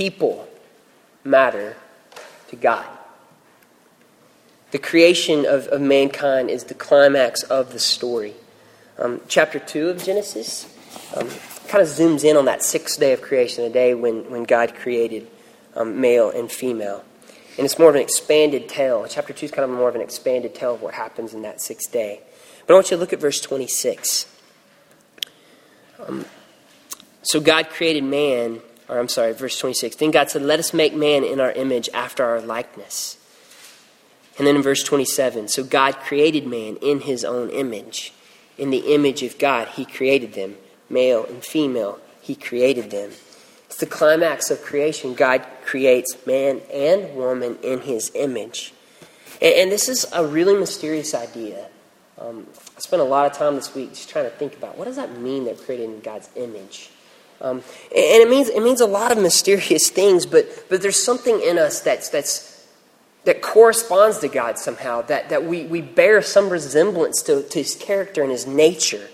people 0.00 0.48
matter 1.24 1.76
to 2.48 2.56
God. 2.56 2.86
The 4.70 4.78
creation 4.78 5.44
of, 5.44 5.66
of 5.66 5.82
mankind 5.82 6.48
is 6.48 6.64
the 6.64 6.74
climax 6.74 7.42
of 7.42 7.74
the 7.74 7.78
story. 7.78 8.34
Um, 9.00 9.20
chapter 9.28 9.58
2 9.58 9.88
of 9.88 10.02
Genesis 10.04 10.66
um, 11.16 11.26
kind 11.68 11.82
of 11.82 11.88
zooms 11.88 12.22
in 12.22 12.36
on 12.36 12.44
that 12.44 12.62
sixth 12.62 13.00
day 13.00 13.12
of 13.12 13.22
creation, 13.22 13.64
the 13.64 13.70
day 13.70 13.94
when, 13.94 14.30
when 14.30 14.44
God 14.44 14.74
created 14.74 15.26
um, 15.74 16.00
male 16.00 16.30
and 16.30 16.52
female. 16.52 17.02
And 17.56 17.64
it's 17.64 17.78
more 17.78 17.88
of 17.88 17.94
an 17.94 18.02
expanded 18.02 18.68
tale. 18.68 19.06
Chapter 19.08 19.32
2 19.32 19.46
is 19.46 19.50
kind 19.50 19.64
of 19.64 19.76
more 19.76 19.88
of 19.88 19.94
an 19.94 20.02
expanded 20.02 20.54
tale 20.54 20.74
of 20.74 20.82
what 20.82 20.94
happens 20.94 21.34
in 21.34 21.42
that 21.42 21.60
sixth 21.60 21.90
day. 21.90 22.20
But 22.66 22.74
I 22.74 22.76
want 22.76 22.90
you 22.90 22.96
to 22.96 23.00
look 23.00 23.12
at 23.12 23.20
verse 23.20 23.40
26. 23.40 24.26
Um, 26.06 26.24
so 27.22 27.40
God 27.40 27.70
created 27.70 28.04
man 28.04 28.60
or 28.90 28.98
I'm 28.98 29.08
sorry, 29.08 29.32
verse 29.32 29.56
26. 29.58 29.96
Then 29.96 30.10
God 30.10 30.30
said, 30.30 30.42
Let 30.42 30.58
us 30.58 30.74
make 30.74 30.94
man 30.94 31.22
in 31.22 31.38
our 31.38 31.52
image 31.52 31.88
after 31.94 32.24
our 32.24 32.40
likeness. 32.40 33.16
And 34.36 34.46
then 34.46 34.56
in 34.56 34.62
verse 34.62 34.82
27, 34.82 35.48
so 35.48 35.62
God 35.62 35.96
created 35.96 36.46
man 36.46 36.76
in 36.76 37.00
his 37.00 37.24
own 37.24 37.50
image. 37.50 38.12
In 38.60 38.68
the 38.68 38.94
image 38.94 39.22
of 39.22 39.38
God, 39.38 39.68
he 39.68 39.86
created 39.86 40.34
them. 40.34 40.56
Male 40.90 41.24
and 41.24 41.42
female, 41.42 41.98
he 42.20 42.34
created 42.34 42.90
them. 42.90 43.10
It's 43.66 43.78
the 43.78 43.86
climax 43.86 44.50
of 44.50 44.60
creation. 44.60 45.14
God 45.14 45.46
creates 45.64 46.14
man 46.26 46.60
and 46.70 47.16
woman 47.16 47.56
in 47.62 47.80
his 47.80 48.12
image. 48.14 48.74
And, 49.40 49.54
and 49.54 49.72
this 49.72 49.88
is 49.88 50.06
a 50.12 50.26
really 50.26 50.58
mysterious 50.58 51.14
idea. 51.14 51.68
Um, 52.18 52.46
I 52.76 52.80
spent 52.80 53.00
a 53.00 53.04
lot 53.04 53.24
of 53.24 53.32
time 53.32 53.54
this 53.54 53.74
week 53.74 53.90
just 53.90 54.10
trying 54.10 54.26
to 54.26 54.30
think 54.30 54.54
about 54.56 54.76
what 54.76 54.84
does 54.84 54.96
that 54.96 55.18
mean 55.18 55.44
that 55.44 55.56
created 55.56 55.84
in 55.84 56.00
God's 56.00 56.28
image? 56.36 56.90
Um, 57.40 57.62
and 57.86 58.22
it 58.22 58.28
means, 58.28 58.50
it 58.50 58.62
means 58.62 58.82
a 58.82 58.86
lot 58.86 59.10
of 59.10 59.16
mysterious 59.16 59.88
things, 59.88 60.26
but, 60.26 60.66
but 60.68 60.82
there's 60.82 61.02
something 61.02 61.40
in 61.40 61.56
us 61.56 61.80
that's, 61.80 62.10
that's, 62.10 62.49
that 63.24 63.42
corresponds 63.42 64.18
to 64.18 64.28
God 64.28 64.58
somehow, 64.58 65.02
that, 65.02 65.28
that 65.28 65.44
we, 65.44 65.64
we 65.64 65.82
bear 65.82 66.22
some 66.22 66.48
resemblance 66.48 67.22
to, 67.22 67.42
to 67.42 67.58
his 67.58 67.74
character 67.74 68.22
and 68.22 68.30
his 68.30 68.46
nature. 68.46 69.08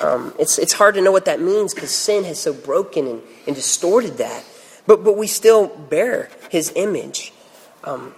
Um, 0.00 0.34
it's, 0.38 0.58
it's 0.58 0.72
hard 0.72 0.94
to 0.94 1.02
know 1.02 1.12
what 1.12 1.26
that 1.26 1.40
means 1.40 1.74
because 1.74 1.90
sin 1.90 2.24
has 2.24 2.40
so 2.40 2.52
broken 2.52 3.06
and, 3.06 3.22
and 3.46 3.54
distorted 3.54 4.16
that. 4.18 4.44
But, 4.86 5.04
but 5.04 5.16
we 5.16 5.26
still 5.26 5.68
bear 5.68 6.30
his 6.50 6.72
image. 6.74 7.32
Um, 7.84 8.14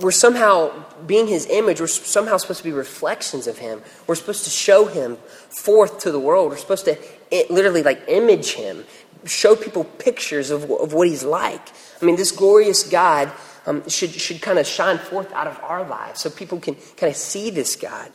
we're 0.00 0.10
somehow, 0.10 0.72
being 1.06 1.26
his 1.26 1.46
image, 1.46 1.80
we're 1.80 1.86
somehow 1.86 2.36
supposed 2.36 2.58
to 2.58 2.64
be 2.64 2.72
reflections 2.72 3.46
of 3.46 3.58
him. 3.58 3.80
We're 4.06 4.14
supposed 4.14 4.44
to 4.44 4.50
show 4.50 4.86
him 4.86 5.16
forth 5.48 6.00
to 6.00 6.10
the 6.10 6.20
world. 6.20 6.50
We're 6.50 6.58
supposed 6.58 6.84
to 6.84 6.98
it, 7.30 7.50
literally 7.50 7.82
like 7.82 8.02
image 8.08 8.52
him, 8.52 8.84
show 9.24 9.56
people 9.56 9.84
pictures 9.84 10.50
of, 10.50 10.70
of 10.70 10.92
what 10.92 11.08
he's 11.08 11.24
like. 11.24 11.62
I 12.00 12.04
mean, 12.04 12.16
this 12.16 12.30
glorious 12.30 12.82
God 12.82 13.32
um, 13.66 13.88
should, 13.88 14.10
should 14.10 14.40
kind 14.40 14.58
of 14.58 14.66
shine 14.66 14.98
forth 14.98 15.32
out 15.32 15.46
of 15.46 15.58
our 15.62 15.86
lives 15.86 16.20
so 16.20 16.30
people 16.30 16.58
can 16.60 16.76
kind 16.96 17.10
of 17.10 17.16
see 17.16 17.50
this 17.50 17.76
God. 17.76 18.10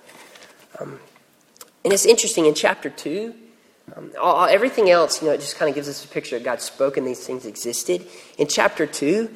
Um, 0.80 1.00
and 1.84 1.94
it's 1.94 2.06
interesting 2.06 2.46
in 2.46 2.54
chapter 2.54 2.90
2, 2.90 3.34
um, 3.96 4.12
all, 4.20 4.46
everything 4.46 4.90
else, 4.90 5.22
you 5.22 5.28
know, 5.28 5.34
it 5.34 5.42
just 5.42 5.58
kind 5.58 5.68
of 5.68 5.76
gives 5.76 5.90
us 5.90 6.06
a 6.06 6.08
picture 6.08 6.38
of 6.38 6.44
God 6.44 6.62
spoke 6.62 6.98
and 6.98 7.06
these 7.06 7.26
things 7.26 7.46
existed. 7.46 8.08
In 8.38 8.48
chapter 8.48 8.86
2, 8.86 9.30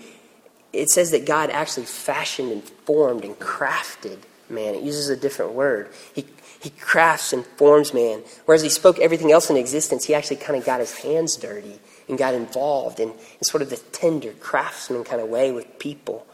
it 0.71 0.89
says 0.89 1.11
that 1.11 1.25
God 1.25 1.49
actually 1.49 1.85
fashioned 1.85 2.51
and 2.51 2.63
formed 2.63 3.23
and 3.25 3.37
crafted 3.37 4.19
man. 4.49 4.75
It 4.75 4.83
uses 4.83 5.09
a 5.09 5.17
different 5.17 5.53
word. 5.53 5.89
He 6.13 6.25
he 6.61 6.71
crafts 6.71 7.31
and 7.31 7.45
forms 7.45 7.93
man. 7.93 8.23
Whereas 8.45 8.63
he 8.63 8.69
spoke 8.69 8.97
everything 8.97 9.31
else 9.31 9.51
in 9.51 9.57
existence, 9.57 10.05
he 10.05 10.15
actually 10.15 10.37
kind 10.37 10.57
of 10.57 10.65
got 10.65 10.79
his 10.79 10.97
hands 10.97 11.35
dirty 11.35 11.79
and 12.07 12.17
got 12.17 12.33
involved 12.33 12.99
in, 12.99 13.09
in 13.09 13.43
sort 13.43 13.61
of 13.61 13.69
the 13.69 13.77
tender 13.77 14.31
craftsman 14.33 15.03
kind 15.03 15.21
of 15.21 15.29
way 15.29 15.51
with 15.51 15.79
people. 15.79 16.25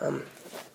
Um, 0.00 0.24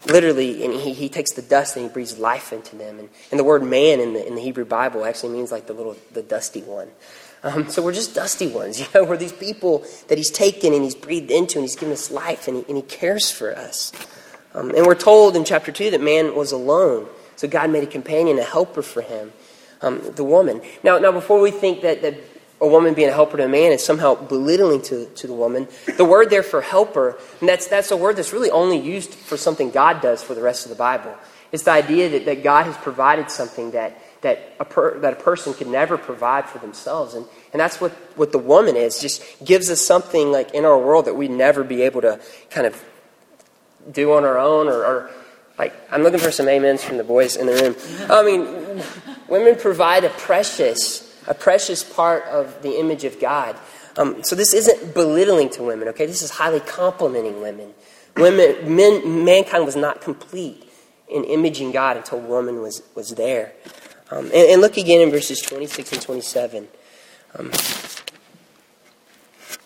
literally, 0.08 0.64
and 0.64 0.74
he, 0.74 0.94
he 0.94 1.10
takes 1.10 1.34
the 1.34 1.42
dust 1.42 1.76
and 1.76 1.86
he 1.86 1.92
breathes 1.92 2.18
life 2.18 2.54
into 2.54 2.76
them. 2.76 3.00
And, 3.00 3.10
and 3.30 3.40
the 3.40 3.44
word 3.44 3.64
man 3.64 4.00
in 4.00 4.14
the, 4.14 4.26
in 4.26 4.36
the 4.36 4.42
Hebrew 4.42 4.66
Bible 4.66 5.06
actually 5.06 5.34
means 5.34 5.52
like 5.52 5.68
the 5.68 5.74
little, 5.74 5.96
the 6.14 6.24
dusty 6.24 6.62
one. 6.62 6.90
Um, 7.44 7.70
so 7.70 7.82
we're 7.82 7.94
just 7.94 8.14
dusty 8.14 8.48
ones, 8.48 8.80
you 8.80 8.86
know, 8.94 9.04
we're 9.04 9.18
these 9.18 9.34
people 9.34 9.86
that 10.08 10.18
he's 10.18 10.32
taken 10.32 10.74
and 10.74 10.84
he's 10.84 10.96
breathed 10.96 11.32
into 11.32 11.58
and 11.58 11.64
he's 11.64 11.76
given 11.76 11.94
us 11.94 12.12
life 12.12 12.48
and 12.48 12.58
he, 12.58 12.66
and 12.68 12.78
he 12.78 12.84
cares 12.84 13.32
for 13.32 13.56
us. 13.56 13.92
Um, 14.54 14.72
and 14.76 14.86
we're 14.86 14.96
told 14.96 15.36
in 15.36 15.46
chapter 15.46 15.72
2 15.72 15.92
that 15.92 16.02
man 16.02 16.36
was 16.36 16.52
alone. 16.52 17.08
So 17.38 17.48
God 17.48 17.70
made 17.70 17.84
a 17.84 17.88
companion, 17.88 18.38
a 18.38 18.44
helper 18.44 18.82
for 18.82 19.02
him, 19.02 19.32
um, 19.82 20.02
the 20.16 20.24
woman. 20.24 20.62
Now, 20.84 21.00
now, 21.00 21.12
before 21.12 21.42
we 21.42 21.52
think 21.52 21.82
that, 21.82 22.02
that 22.02 22.16
a 22.62 22.68
woman 22.68 22.94
being 22.94 23.10
a 23.10 23.12
helper 23.12 23.38
to 23.38 23.46
a 23.46 23.50
man 23.50 23.72
is 23.72 23.84
somehow 23.84 24.14
belittling 24.16 24.82
to, 24.84 25.08
to 25.08 25.28
the 25.28 25.34
woman, 25.34 25.68
the 25.98 26.06
word 26.06 26.30
there 26.30 26.44
for 26.44 26.62
helper, 26.62 27.18
and 27.40 27.50
that's, 27.50 27.68
that's 27.68 27.92
a 27.92 27.98
word 27.98 28.16
that's 28.16 28.32
really 28.32 28.52
only 28.52 28.78
used 28.78 29.14
for 29.14 29.36
something 29.36 29.72
God 29.72 30.00
does 30.00 30.22
for 30.22 30.36
the 30.36 30.42
rest 30.42 30.66
of 30.66 30.70
the 30.70 30.76
Bible. 30.76 31.14
It's 31.52 31.64
the 31.64 31.72
idea 31.72 32.10
that, 32.10 32.26
that 32.26 32.44
God 32.44 32.68
has 32.68 32.78
provided 32.78 33.30
something 33.30 33.72
that, 33.72 34.00
that, 34.22 34.54
a 34.60 34.64
per, 34.64 35.00
that 35.00 35.14
a 35.14 35.16
person 35.18 35.54
could 35.54 35.68
never 35.68 35.98
provide 35.98 36.48
for 36.48 36.60
themselves. 36.60 37.16
And, 37.16 37.26
and 37.52 37.60
that's 37.60 37.82
what, 37.82 37.92
what 38.16 38.32
the 38.32 38.38
woman 38.38 38.78
is, 38.78 39.02
just 39.02 39.24
gives 39.44 39.70
us 39.70 39.82
something 39.82 40.32
like 40.32 40.54
in 40.54 40.64
our 40.64 40.78
world 40.78 41.06
that 41.06 41.16
we'd 41.16 41.32
never 41.32 41.64
be 41.64 41.82
able 41.82 42.02
to 42.02 42.22
kind 42.52 42.68
of 42.68 42.82
do 43.92 44.14
on 44.14 44.24
our 44.24 44.38
own 44.38 44.68
or, 44.68 44.86
or 44.86 45.12
like 45.58 45.74
i'm 45.92 46.04
looking 46.04 46.20
for 46.20 46.32
some 46.32 46.48
amens 46.48 46.84
from 46.84 46.98
the 46.98 47.04
boys 47.04 47.36
in 47.36 47.48
the 47.48 47.54
room 47.54 47.76
i 48.12 48.24
mean 48.24 48.84
women 49.28 49.56
provide 49.56 50.04
a 50.04 50.10
precious 50.10 51.11
a 51.28 51.34
precious 51.34 51.84
part 51.84 52.24
of 52.26 52.62
the 52.62 52.80
image 52.80 53.04
of 53.04 53.20
god 53.20 53.58
um, 53.98 54.24
so 54.24 54.36
this 54.36 54.54
isn't 54.54 54.94
belittling 54.94 55.50
to 55.50 55.64
women 55.64 55.88
okay 55.88 56.06
this 56.06 56.22
is 56.22 56.32
highly 56.32 56.60
complimenting 56.62 57.42
women 57.42 57.74
women 58.18 58.76
men, 58.76 59.26
mankind 59.26 59.66
was 59.66 59.76
not 59.76 60.02
complete 60.02 60.64
in 61.10 61.24
imaging 61.24 61.72
god 61.72 61.98
until 61.98 62.20
woman 62.20 62.62
was, 62.62 62.84
was 62.96 63.10
there 63.12 63.54
um, 64.12 64.26
and, 64.26 64.34
and, 64.34 64.62
look 64.62 64.76
again 64.76 65.00
in 65.00 65.10
verses 65.10 65.42
26 65.42 65.94
and 65.94 66.02
27 66.02 66.68
um, 67.38 67.52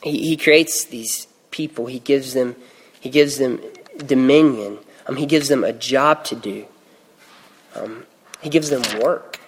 he, 0.03 0.29
he 0.29 0.37
creates 0.37 0.85
these 0.85 1.27
people 1.51 1.85
he 1.87 1.99
gives 1.99 2.33
them 2.33 2.55
he 3.05 3.11
gives 3.11 3.37
them 3.37 3.61
dominion. 3.97 4.79
Um, 5.07 5.15
he 5.15 5.25
gives 5.25 5.47
them 5.47 5.63
a 5.63 5.73
job 5.73 6.23
to 6.25 6.35
do. 6.35 6.65
Um, 7.75 8.05
he 8.41 8.49
gives 8.49 8.69
them 8.69 8.81
work. 8.99 9.39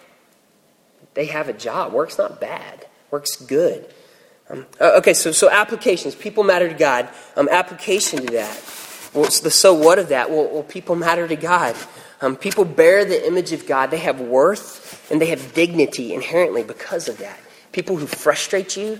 They 1.17 1.25
have 1.25 1.49
a 1.49 1.53
job. 1.53 1.93
Work's 1.93 2.17
not 2.17 2.39
bad. 2.39 2.85
Work's 3.09 3.35
good. 3.35 3.91
Um, 4.49 4.67
uh, 4.79 4.93
okay, 4.99 5.13
so 5.13 5.31
so 5.31 5.49
applications. 5.49 6.15
People 6.15 6.43
matter 6.43 6.69
to 6.69 6.75
God. 6.75 7.09
Um, 7.35 7.49
application 7.49 8.25
to 8.25 8.33
that. 8.33 8.55
The 9.13 9.51
so 9.51 9.73
what 9.73 9.97
of 9.97 10.09
that? 10.09 10.29
Well, 10.29 10.47
well 10.51 10.63
people 10.63 10.95
matter 10.95 11.27
to 11.27 11.35
God. 11.35 11.75
Um, 12.21 12.35
people 12.35 12.65
bear 12.65 13.03
the 13.03 13.27
image 13.27 13.51
of 13.51 13.65
God. 13.65 13.89
They 13.89 13.97
have 13.97 14.21
worth 14.21 15.09
and 15.11 15.19
they 15.19 15.27
have 15.27 15.53
dignity 15.53 16.13
inherently 16.13 16.63
because 16.63 17.09
of 17.09 17.17
that. 17.17 17.39
People 17.71 17.97
who 17.97 18.05
frustrate 18.05 18.77
you, 18.77 18.99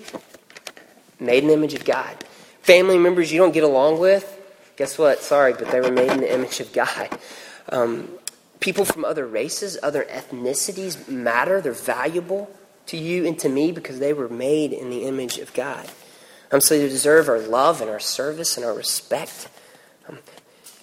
made 1.20 1.44
in 1.44 1.50
the 1.50 1.54
image 1.54 1.76
of 1.76 1.86
God. 1.86 2.26
Family 2.62 2.98
members 2.98 3.32
you 3.32 3.38
don't 3.40 3.54
get 3.54 3.64
along 3.64 4.00
with, 4.00 4.38
Guess 4.78 5.00
what? 5.00 5.24
Sorry, 5.24 5.54
but 5.54 5.72
they 5.72 5.82
were 5.82 5.92
made 5.92 6.12
in 6.12 6.20
the 6.20 6.32
image 6.32 6.60
of 6.60 6.72
God. 6.72 7.10
Um, 7.70 8.08
people 8.68 8.84
from 8.84 9.06
other 9.06 9.26
races, 9.26 9.78
other 9.82 10.04
ethnicities 10.12 11.08
matter. 11.08 11.62
They're 11.62 11.72
valuable 11.72 12.52
to 12.88 12.98
you 12.98 13.26
and 13.26 13.40
to 13.40 13.48
me 13.48 13.72
because 13.72 14.00
they 14.00 14.12
were 14.12 14.28
made 14.28 14.74
in 14.74 14.90
the 14.90 15.06
image 15.06 15.38
of 15.38 15.54
God. 15.54 15.90
Um, 16.52 16.60
so 16.60 16.78
they 16.78 16.90
deserve 16.90 17.30
our 17.30 17.40
love 17.40 17.80
and 17.80 17.90
our 17.90 18.02
service 18.02 18.58
and 18.58 18.66
our 18.66 18.74
respect. 18.74 19.48
Um, 20.10 20.18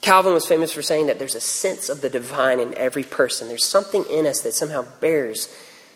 Calvin 0.00 0.32
was 0.32 0.46
famous 0.46 0.72
for 0.72 0.80
saying 0.80 1.08
that 1.08 1.18
there's 1.18 1.34
a 1.34 1.42
sense 1.42 1.90
of 1.90 2.00
the 2.00 2.08
divine 2.08 2.58
in 2.58 2.72
every 2.78 3.02
person. 3.02 3.48
There's 3.48 3.66
something 3.66 4.06
in 4.10 4.24
us 4.24 4.40
that 4.40 4.54
somehow 4.54 4.86
bears 5.02 5.54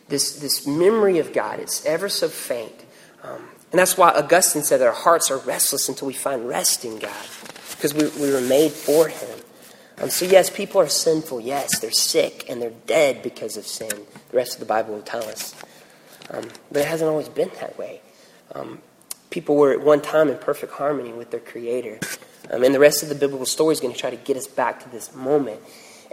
this, 0.09 0.39
this 0.41 0.67
memory 0.67 1.19
of 1.19 1.33
God. 1.33 1.59
It's 1.59 1.87
ever 1.87 2.11
so 2.11 2.29
faint. 2.29 2.85
Um, 3.23 3.49
and 3.73 3.79
that's 3.79 3.97
why 3.97 4.11
Augustine 4.11 4.63
said 4.63 4.83
that 4.83 4.89
our 4.89 4.93
hearts 4.93 5.31
are 5.31 5.39
restless 5.39 5.89
until 5.89 6.09
we 6.09 6.13
find 6.13 6.47
rest 6.47 6.85
in 6.85 6.99
God 6.99 7.27
because 7.71 7.95
we, 7.95 8.09
we 8.23 8.31
were 8.31 8.43
made 8.43 8.73
for 8.73 9.09
Him. 9.09 9.39
Um, 10.01 10.11
so, 10.11 10.25
yes, 10.25 10.49
people 10.51 10.81
are 10.81 10.89
sinful. 10.89 11.41
Yes, 11.41 11.81
they're 11.81 11.91
sick 11.91 12.49
and 12.49 12.63
they're 12.63 12.73
dead 12.87 13.23
because 13.23 13.57
of 13.57 13.67
sin. 13.67 13.91
The 14.31 14.37
rest 14.37 14.55
of 14.55 14.61
the 14.61 14.67
Bible 14.67 14.95
will 14.95 15.03
tell 15.03 15.25
us. 15.25 15.55
Um, 16.31 16.49
but 16.71 16.83
it 16.83 16.89
hasn't 16.89 17.11
always 17.11 17.29
been 17.29 17.51
that 17.61 17.79
way. 17.79 18.01
Um, 18.55 18.81
people 19.31 19.57
were 19.57 19.73
at 19.73 19.81
one 19.81 20.01
time 20.01 20.29
in 20.29 20.39
perfect 20.39 20.73
harmony 20.73 21.13
with 21.13 21.31
their 21.31 21.41
Creator. 21.41 21.99
Um, 22.51 22.63
and 22.63 22.75
the 22.75 22.79
rest 22.79 23.03
of 23.03 23.09
the 23.09 23.15
biblical 23.15 23.47
story 23.47 23.73
is 23.73 23.81
going 23.81 23.93
to 23.93 23.99
try 23.99 24.11
to 24.11 24.17
get 24.17 24.37
us 24.37 24.47
back 24.47 24.83
to 24.85 24.89
this 24.91 25.15
moment. 25.15 25.61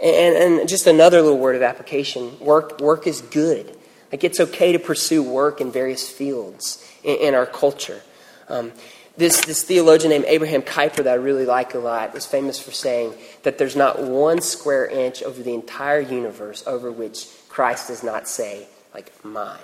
And, 0.02 0.58
and 0.58 0.68
just 0.68 0.86
another 0.86 1.22
little 1.22 1.38
word 1.38 1.56
of 1.56 1.62
application 1.62 2.38
work, 2.40 2.80
work 2.80 3.06
is 3.06 3.22
good. 3.22 3.76
Like 4.12 4.24
it's 4.24 4.40
okay 4.40 4.72
to 4.72 4.78
pursue 4.78 5.22
work 5.22 5.60
in 5.60 5.72
various 5.72 6.08
fields 6.08 6.84
in, 7.02 7.16
in 7.16 7.34
our 7.34 7.46
culture. 7.46 8.02
Um, 8.48 8.72
this, 9.16 9.44
this 9.44 9.62
theologian 9.62 10.10
named 10.10 10.26
Abraham 10.28 10.62
Kuyper, 10.62 11.04
that 11.04 11.08
I 11.08 11.14
really 11.14 11.46
like 11.46 11.74
a 11.74 11.78
lot, 11.78 12.14
is 12.14 12.26
famous 12.26 12.58
for 12.58 12.70
saying 12.70 13.14
that 13.44 13.58
there's 13.58 13.76
not 13.76 14.02
one 14.02 14.40
square 14.40 14.86
inch 14.86 15.22
over 15.22 15.42
the 15.42 15.54
entire 15.54 16.00
universe 16.00 16.66
over 16.66 16.92
which 16.92 17.26
Christ 17.48 17.88
does 17.88 18.02
not 18.02 18.28
say, 18.28 18.66
like, 18.94 19.12
mine. 19.24 19.58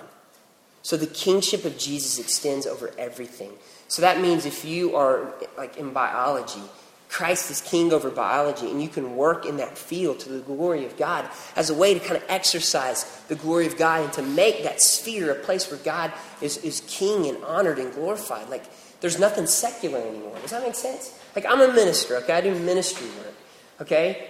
So 0.81 0.97
the 0.97 1.07
kingship 1.07 1.65
of 1.65 1.77
Jesus 1.77 2.19
extends 2.19 2.65
over 2.65 2.91
everything. 2.97 3.51
So 3.87 4.01
that 4.01 4.19
means 4.19 4.45
if 4.45 4.65
you 4.65 4.95
are, 4.95 5.33
like, 5.57 5.77
in 5.77 5.93
biology, 5.93 6.61
Christ 7.09 7.51
is 7.51 7.61
king 7.61 7.93
over 7.93 8.09
biology, 8.09 8.71
and 8.71 8.81
you 8.81 8.89
can 8.89 9.15
work 9.15 9.45
in 9.45 9.57
that 9.57 9.77
field 9.77 10.19
to 10.21 10.29
the 10.29 10.39
glory 10.39 10.83
of 10.83 10.97
God 10.97 11.29
as 11.55 11.69
a 11.69 11.75
way 11.75 11.93
to 11.93 11.99
kind 11.99 12.15
of 12.15 12.23
exercise 12.27 13.03
the 13.27 13.35
glory 13.35 13.67
of 13.67 13.77
God 13.77 14.03
and 14.03 14.13
to 14.13 14.23
make 14.23 14.63
that 14.63 14.81
sphere 14.81 15.31
a 15.31 15.35
place 15.35 15.69
where 15.69 15.79
God 15.79 16.11
is, 16.41 16.57
is 16.57 16.81
king 16.87 17.27
and 17.27 17.37
honored 17.43 17.77
and 17.77 17.93
glorified. 17.93 18.49
Like, 18.49 18.63
there's 19.03 19.19
nothing 19.19 19.45
secular 19.47 19.99
anymore. 19.99 20.37
Does 20.41 20.51
that 20.51 20.63
make 20.63 20.75
sense? 20.75 21.13
Like, 21.35 21.45
I'm 21.45 21.59
a 21.59 21.73
minister, 21.73 22.15
okay? 22.19 22.35
I 22.35 22.39
do 22.39 22.55
ministry 22.55 23.05
work, 23.17 23.33
okay? 23.81 24.29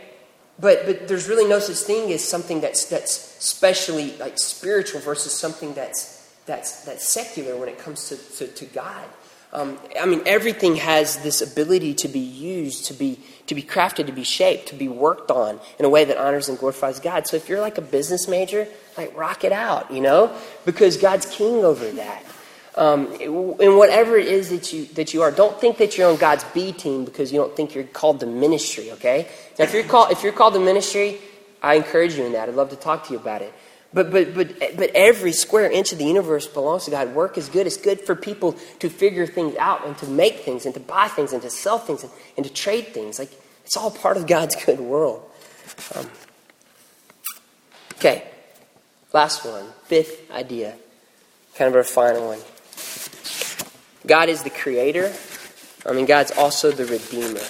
But, 0.60 0.88
but 0.88 1.08
there's 1.08 1.30
really 1.30 1.48
no 1.48 1.60
such 1.60 1.78
thing 1.86 2.12
as 2.12 2.28
something 2.28 2.60
that's, 2.60 2.86
that's 2.86 3.12
specially 3.12 4.18
like 4.18 4.40
spiritual 4.40 5.00
versus 5.00 5.32
something 5.32 5.76
that's, 5.76 6.28
that's, 6.48 6.86
that's 6.86 7.08
secular 7.08 7.56
when 7.56 7.70
it 7.70 7.78
comes 7.78 8.10
to, 8.10 8.18
to, 8.18 8.48
to 8.48 8.66
God. 8.66 9.06
Um, 9.52 9.78
I 10.02 10.08
mean, 10.08 10.24
everything 10.26 10.78
has 10.78 11.18
this 11.18 11.44
ability 11.44 11.94
to 11.94 12.08
be 12.08 12.18
used, 12.18 12.86
to 12.86 12.96
be, 12.96 13.20
to 13.46 13.54
be 13.54 13.62
crafted, 13.62 14.08
to 14.08 14.12
be 14.12 14.24
shaped, 14.24 14.70
to 14.70 14.76
be 14.76 14.88
worked 14.88 15.30
on 15.30 15.60
in 15.78 15.86
a 15.86 15.90
way 15.90 16.04
that 16.04 16.18
honors 16.18 16.50
and 16.50 16.58
glorifies 16.58 17.00
God. 17.00 17.28
So 17.28 17.38
if 17.38 17.48
you're 17.48 17.62
like 17.62 17.78
a 17.78 17.84
business 17.84 18.28
major, 18.28 18.68
like 18.98 19.16
rock 19.16 19.44
it 19.44 19.52
out, 19.52 19.92
you 19.92 20.02
know, 20.02 20.36
because 20.66 20.98
God's 20.98 21.28
king 21.28 21.64
over 21.64 21.92
that. 21.92 22.24
Um, 22.76 23.14
and 23.60 23.78
whatever 23.78 24.18
it 24.18 24.28
is 24.28 24.50
that 24.50 24.74
you 24.74 24.86
that 24.96 25.14
you 25.14 25.22
are, 25.22 25.32
don't 25.32 25.60
think 25.62 25.78
that 25.78 25.96
you're 25.96 26.10
on 26.10 26.18
God's 26.18 26.44
B 26.56 26.72
team 26.72 27.06
because 27.06 27.32
you 27.32 27.40
don't 27.40 27.56
think 27.56 27.76
you're 27.76 27.84
called 27.84 28.20
to 28.22 28.26
ministry. 28.26 28.92
Okay? 28.94 29.28
Now, 29.60 29.66
if 29.66 29.74
you're 29.74 29.84
called 29.84 30.12
if 30.12 30.24
you're 30.24 30.34
called 30.34 30.56
to 30.56 30.60
ministry, 30.60 31.20
I 31.62 31.76
encourage 31.76 32.16
you 32.16 32.26
in 32.26 32.34
that. 32.34 32.50
I'd 32.50 32.56
love 32.56 32.72
to 32.72 32.76
talk 32.76 33.06
to 33.08 33.14
you 33.14 33.20
about 33.20 33.44
it. 33.44 33.54
But 33.94 34.10
but 34.10 34.34
but 34.34 34.60
but 34.76 34.90
every 34.96 35.34
square 35.34 35.70
inch 35.70 35.92
of 35.92 36.00
the 36.00 36.06
universe 36.06 36.48
belongs 36.48 36.86
to 36.86 36.92
God. 36.92 37.14
Work 37.14 37.38
is 37.38 37.48
good. 37.48 37.68
It's 37.68 37.78
good 37.78 38.02
for 38.02 38.16
people 38.16 38.54
to 38.80 38.90
figure 38.90 39.28
things 39.28 39.56
out 39.58 39.86
and 39.86 39.96
to 40.00 40.08
make 40.08 40.40
things 40.40 40.66
and 40.66 40.74
to 40.74 40.80
buy 40.80 41.10
things 41.10 41.32
and 41.32 41.44
to 41.44 41.52
sell 41.52 41.78
things 41.78 42.02
and, 42.02 42.12
and 42.38 42.46
to 42.46 42.52
trade 42.52 42.88
things. 42.88 43.20
Like 43.20 43.30
it's 43.64 43.78
all 43.78 43.92
part 43.92 44.18
of 44.18 44.26
God's 44.26 44.56
good 44.66 44.80
world. 44.80 45.30
Um, 45.94 46.10
okay, 47.98 48.24
last 49.14 49.46
one, 49.46 49.66
fifth 49.86 50.32
idea, 50.32 50.76
kind 51.56 51.70
of 51.70 51.76
our 51.76 51.84
final 51.84 52.30
one. 52.30 52.40
God 54.06 54.30
is 54.30 54.44
the 54.44 54.50
creator. 54.50 55.14
I 55.86 55.94
mean, 55.94 56.06
God's 56.06 56.32
also 56.32 56.72
the 56.72 56.86
redeemer. 56.86 57.42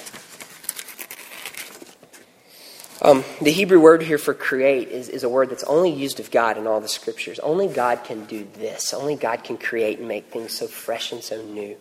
Um, 3.01 3.25
the 3.41 3.51
Hebrew 3.51 3.81
word 3.81 4.01
here 4.01 4.17
for 4.17 4.33
create 4.33 4.87
is, 4.87 5.09
is 5.09 5.23
a 5.23 5.29
word 5.29 5.49
that's 5.49 5.63
only 5.65 5.91
used 5.91 6.21
of 6.21 6.31
God 6.31 6.57
in 6.57 6.67
all 6.67 6.79
the 6.79 6.87
scriptures. 6.87 7.37
Only 7.39 7.67
God 7.67 8.05
can 8.05 8.23
do 8.25 8.47
this. 8.53 8.93
Only 8.93 9.15
God 9.15 9.43
can 9.43 9.57
create 9.57 9.99
and 9.99 10.07
make 10.07 10.27
things 10.27 10.53
so 10.53 10.67
fresh 10.67 11.11
and 11.11 11.21
so 11.21 11.43
new. 11.43 11.75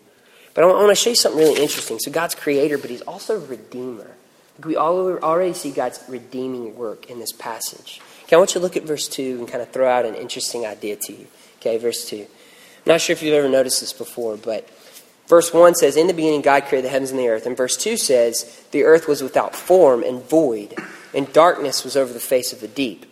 But 0.54 0.64
I 0.64 0.66
want 0.66 0.90
to 0.90 0.94
show 0.96 1.10
you 1.10 1.16
something 1.16 1.40
really 1.40 1.62
interesting. 1.62 2.00
So 2.00 2.10
God's 2.10 2.34
creator, 2.34 2.76
but 2.76 2.90
he's 2.90 3.02
also 3.02 3.38
redeemer. 3.38 4.10
We 4.64 4.76
already 4.76 5.54
see 5.54 5.70
God's 5.70 6.02
redeeming 6.08 6.76
work 6.76 7.08
in 7.08 7.20
this 7.20 7.32
passage. 7.32 8.00
Okay, 8.24 8.36
I 8.36 8.38
want 8.38 8.54
you 8.54 8.60
to 8.60 8.64
look 8.64 8.76
at 8.76 8.82
verse 8.82 9.08
2 9.08 9.38
and 9.38 9.48
kind 9.48 9.62
of 9.62 9.70
throw 9.70 9.88
out 9.88 10.04
an 10.04 10.14
interesting 10.14 10.66
idea 10.66 10.96
to 10.96 11.12
you. 11.12 11.26
Okay, 11.60 11.78
verse 11.78 12.04
2. 12.08 12.26
I'm 12.84 12.92
not 12.92 13.00
sure 13.00 13.12
if 13.14 13.22
you've 13.22 13.34
ever 13.34 13.48
noticed 13.48 13.80
this 13.80 13.92
before, 13.92 14.36
but 14.36 14.68
verse 15.28 15.52
1 15.52 15.74
says, 15.76 15.96
In 15.96 16.06
the 16.06 16.14
beginning, 16.14 16.42
God 16.42 16.64
created 16.64 16.86
the 16.86 16.92
heavens 16.92 17.10
and 17.10 17.18
the 17.18 17.28
earth. 17.28 17.46
And 17.46 17.56
verse 17.56 17.76
2 17.76 17.96
says, 17.96 18.64
The 18.72 18.84
earth 18.84 19.06
was 19.06 19.22
without 19.22 19.54
form 19.54 20.02
and 20.02 20.22
void, 20.22 20.74
and 21.14 21.32
darkness 21.32 21.84
was 21.84 21.96
over 21.96 22.12
the 22.12 22.20
face 22.20 22.52
of 22.52 22.60
the 22.60 22.68
deep. 22.68 23.06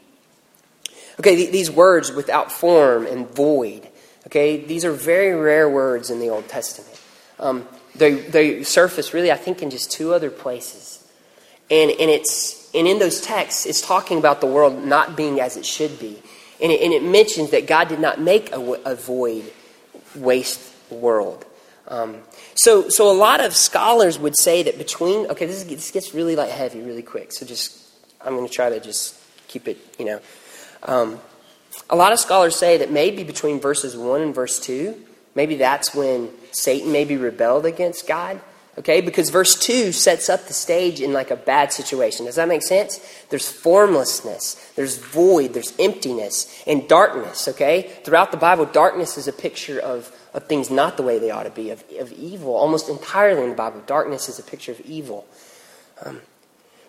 Okay, 1.21 1.51
these 1.51 1.71
words, 1.71 2.11
without 2.13 2.51
form 2.51 3.07
and 3.07 3.29
void, 3.29 3.87
Okay, 4.27 4.65
these 4.65 4.85
are 4.85 4.93
very 4.93 5.35
rare 5.35 5.69
words 5.69 6.11
in 6.11 6.21
the 6.21 6.29
Old 6.29 6.49
Testament. 6.49 7.01
Um, 7.39 7.67
they, 7.95 8.15
they 8.15 8.63
surface 8.63 9.15
really, 9.15 9.33
I 9.33 9.37
think, 9.37 9.63
in 9.63 9.71
just 9.71 9.91
two 9.91 10.13
other 10.13 10.31
places. 10.31 11.05
And, 11.71 11.91
and, 11.91 12.11
it's, 12.11 12.71
and 12.75 12.87
in 12.87 12.99
those 12.99 13.21
texts, 13.21 13.67
it's 13.67 13.81
talking 13.81 14.19
about 14.19 14.41
the 14.41 14.47
world 14.47 14.85
not 14.85 15.17
being 15.17 15.41
as 15.41 15.57
it 15.57 15.65
should 15.65 15.99
be. 15.99 16.23
And 16.63 16.71
it, 16.71 16.83
and 16.83 16.93
it 16.93 17.03
mentions 17.03 17.51
that 17.51 17.67
God 17.67 17.89
did 17.89 18.01
not 18.01 18.21
make 18.21 18.53
a, 18.53 18.61
a 18.85 18.95
void, 18.95 19.51
waste 20.15 20.61
world. 20.91 21.45
Um, 21.89 22.19
so, 22.55 22.89
so 22.89 23.11
a 23.11 23.17
lot 23.17 23.41
of 23.41 23.55
scholars 23.55 24.19
would 24.19 24.39
say 24.39 24.63
that 24.63 24.79
between 24.79 25.27
okay, 25.27 25.47
this, 25.47 25.57
is, 25.57 25.67
this 25.67 25.91
gets 25.91 26.15
really 26.15 26.37
like 26.37 26.51
heavy 26.51 26.81
really 26.81 27.03
quick. 27.03 27.33
So 27.33 27.45
just 27.45 27.77
I'm 28.21 28.37
going 28.37 28.47
to 28.47 28.53
try 28.53 28.71
to 28.71 28.81
just 28.81 29.17
keep 29.49 29.67
it, 29.67 29.79
you 29.99 30.05
know. 30.05 30.21
Um, 30.83 31.21
a 31.89 31.97
lot 31.97 32.13
of 32.13 32.21
scholars 32.21 32.57
say 32.57 32.79
that 32.79 32.91
maybe 32.91 33.25
between 33.25 33.61
verses 33.61 33.97
one 33.97 34.21
and 34.21 34.35
verse 34.35 34.61
two, 34.61 34.97
maybe 35.35 35.57
that's 35.57 35.95
when 35.95 36.31
Satan 36.53 36.93
maybe 36.93 37.17
rebelled 37.17 37.67
against 37.67 38.07
God. 38.07 38.41
Okay, 38.79 39.01
because 39.01 39.31
verse 39.31 39.59
2 39.59 39.91
sets 39.91 40.29
up 40.29 40.47
the 40.47 40.53
stage 40.53 41.01
in 41.01 41.13
like 41.13 41.31
a 41.31 41.37
bad 41.37 41.73
situation. 41.73 42.27
Does 42.27 42.37
that 42.37 42.47
make 42.47 42.63
sense? 42.63 43.01
There's 43.29 43.51
formlessness, 43.51 44.55
there's 44.77 44.97
void, 44.97 45.55
there's 45.55 45.75
emptiness, 45.79 46.63
and 46.67 46.89
darkness. 46.89 47.49
Okay? 47.49 47.91
Throughout 48.05 48.31
the 48.31 48.37
Bible, 48.37 48.67
darkness 48.67 49.19
is 49.19 49.27
a 49.27 49.33
picture 49.33 49.81
of, 49.81 50.17
of 50.33 50.47
things 50.47 50.71
not 50.71 50.97
the 50.97 51.03
way 51.03 51.19
they 51.19 51.31
ought 51.31 51.43
to 51.43 51.51
be, 51.51 51.71
of, 51.71 51.85
of 51.99 52.13
evil. 52.13 52.55
Almost 52.55 52.89
entirely 52.89 53.43
in 53.43 53.51
the 53.51 53.57
Bible, 53.57 53.83
darkness 53.87 54.29
is 54.29 54.39
a 54.39 54.43
picture 54.43 54.73
of 54.73 54.81
evil. 54.83 55.27
Um, 56.05 56.21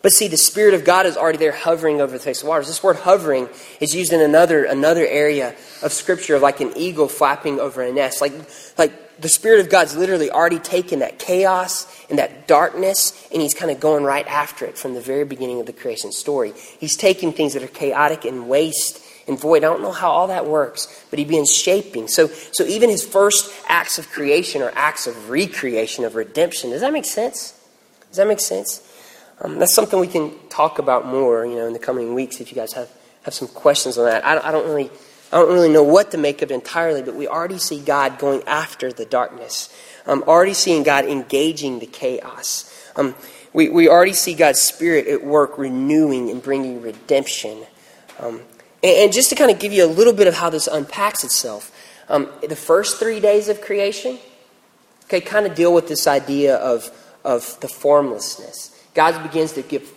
but 0.04 0.12
see, 0.12 0.28
the 0.28 0.38
Spirit 0.38 0.74
of 0.74 0.84
God 0.84 1.06
is 1.06 1.18
already 1.18 1.38
there 1.38 1.52
hovering 1.52 2.00
over 2.00 2.14
the 2.14 2.20
face 2.24 2.42
of 2.42 2.48
waters. 2.48 2.68
This 2.68 2.82
word 2.82 2.98
hovering 2.98 3.50
is 3.80 3.94
used 3.94 4.14
in 4.14 4.22
another, 4.22 4.66
another 4.66 5.06
area 5.06 5.56
of 5.84 5.92
Scripture, 5.92 6.40
like 6.40 6.60
an 6.60 6.74
eagle 6.76 7.08
flapping 7.08 7.60
over 7.60 7.82
a 7.82 7.92
nest. 7.92 8.22
Like, 8.22 8.34
like 8.78 9.01
the 9.22 9.30
Spirit 9.30 9.60
of 9.60 9.70
God's 9.70 9.96
literally 9.96 10.32
already 10.32 10.60
taken 10.60 11.00
that 11.00 11.20
chaos 11.20 11.88
and 12.10 12.18
that 12.18 12.48
darkness, 12.48 13.28
and 13.32 13.42
He's 13.42 13.54
kind 13.54 13.72
of 13.72 13.80
going 13.80 14.04
right 14.04 14.28
after 14.28 14.66
it 14.66 14.78
from 14.78 14.96
the 14.96 15.02
very 15.02 15.26
beginning 15.26 15.60
of 15.60 15.68
the 15.68 15.74
creation 15.74 16.12
story. 16.12 16.54
He's 16.80 16.98
taking 16.98 17.32
things 17.32 17.54
that 17.54 17.64
are 17.64 17.68
chaotic 17.68 18.26
and 18.26 18.50
waste 18.50 19.02
and 19.28 19.40
void. 19.40 19.64
I 19.64 19.68
don't 19.68 19.82
know 19.82 19.92
how 19.92 20.10
all 20.10 20.28
that 20.28 20.48
works, 20.48 21.06
but 21.10 21.20
He 21.20 21.26
begins 21.26 21.54
shaping. 21.54 22.08
So, 22.08 22.28
so 22.28 22.64
even 22.66 22.90
His 22.90 23.06
first 23.06 23.52
acts 23.68 24.00
of 24.00 24.10
creation 24.10 24.62
are 24.64 24.72
acts 24.76 25.06
of 25.06 25.30
recreation, 25.30 26.04
of 26.04 26.16
redemption. 26.16 26.72
Does 26.72 26.82
that 26.82 26.92
make 26.92 27.06
sense? 27.06 27.58
Does 28.10 28.18
that 28.18 28.28
make 28.28 28.40
sense? 28.40 28.88
Um, 29.40 29.60
that's 29.60 29.74
something 29.74 30.00
we 30.00 30.08
can 30.08 30.34
talk 30.50 30.80
about 30.80 31.06
more, 31.06 31.46
you 31.46 31.56
know, 31.56 31.68
in 31.68 31.74
the 31.74 31.80
coming 31.80 32.14
weeks 32.14 32.42
if 32.42 32.52
you 32.52 32.56
guys 32.56 32.74
have, 32.74 32.90
have 33.24 33.34
some 33.34 33.48
questions 33.48 33.98
on 33.98 34.06
that. 34.06 34.26
I, 34.26 34.50
I 34.50 34.52
don't 34.52 34.66
really 34.66 34.90
I 35.32 35.38
don't 35.38 35.54
really 35.54 35.70
know 35.70 35.84
what 35.84 36.12
to 36.12 36.18
make 36.18 36.42
of 36.42 36.52
it 36.52 36.54
entirely, 36.54 37.02
but 37.02 37.16
we 37.16 37.28
already 37.28 37.58
see 37.58 37.80
God 37.80 38.20
going 38.20 38.44
after 38.48 38.92
the 38.92 39.06
darkness. 39.06 39.74
Um, 40.06 40.24
already 40.28 40.54
seeing 40.54 40.84
God 40.84 41.06
engaging 41.06 41.80
the 41.80 41.86
chaos. 41.86 42.70
Um, 42.98 43.16
we, 43.54 43.70
we 43.70 43.88
already 43.88 44.14
see 44.14 44.34
God's 44.34 44.60
Spirit 44.60 45.08
at 45.08 45.24
work 45.24 45.58
renewing 45.58 46.30
and 46.30 46.44
bringing 46.44 46.82
redemption. 46.82 47.64
Um, 48.20 48.42
and, 48.84 48.98
and, 48.98 49.14
just 49.14 49.30
to 49.30 49.36
kind 49.36 49.52
of 49.52 49.60
give 49.60 49.72
you 49.72 49.86
a 49.86 49.88
little 49.88 50.14
bit 50.14 50.28
of 50.28 50.34
how 50.34 50.50
this 50.50 50.68
unpacks 50.68 51.24
itself, 51.24 51.72
um, 52.10 52.30
the 52.48 52.56
first 52.56 53.00
three 53.00 53.20
days 53.20 53.48
of 53.48 53.62
creation, 53.62 54.20
okay, 55.06 55.22
kind 55.22 55.46
of 55.46 55.56
deal 55.56 55.74
with 55.74 55.88
this 55.88 56.08
idea 56.08 56.56
of, 56.58 56.92
of 57.24 57.58
the 57.62 57.70
formlessness. 57.70 58.78
God 58.94 59.22
begins 59.24 59.54
to 59.54 59.62
give 59.62 59.90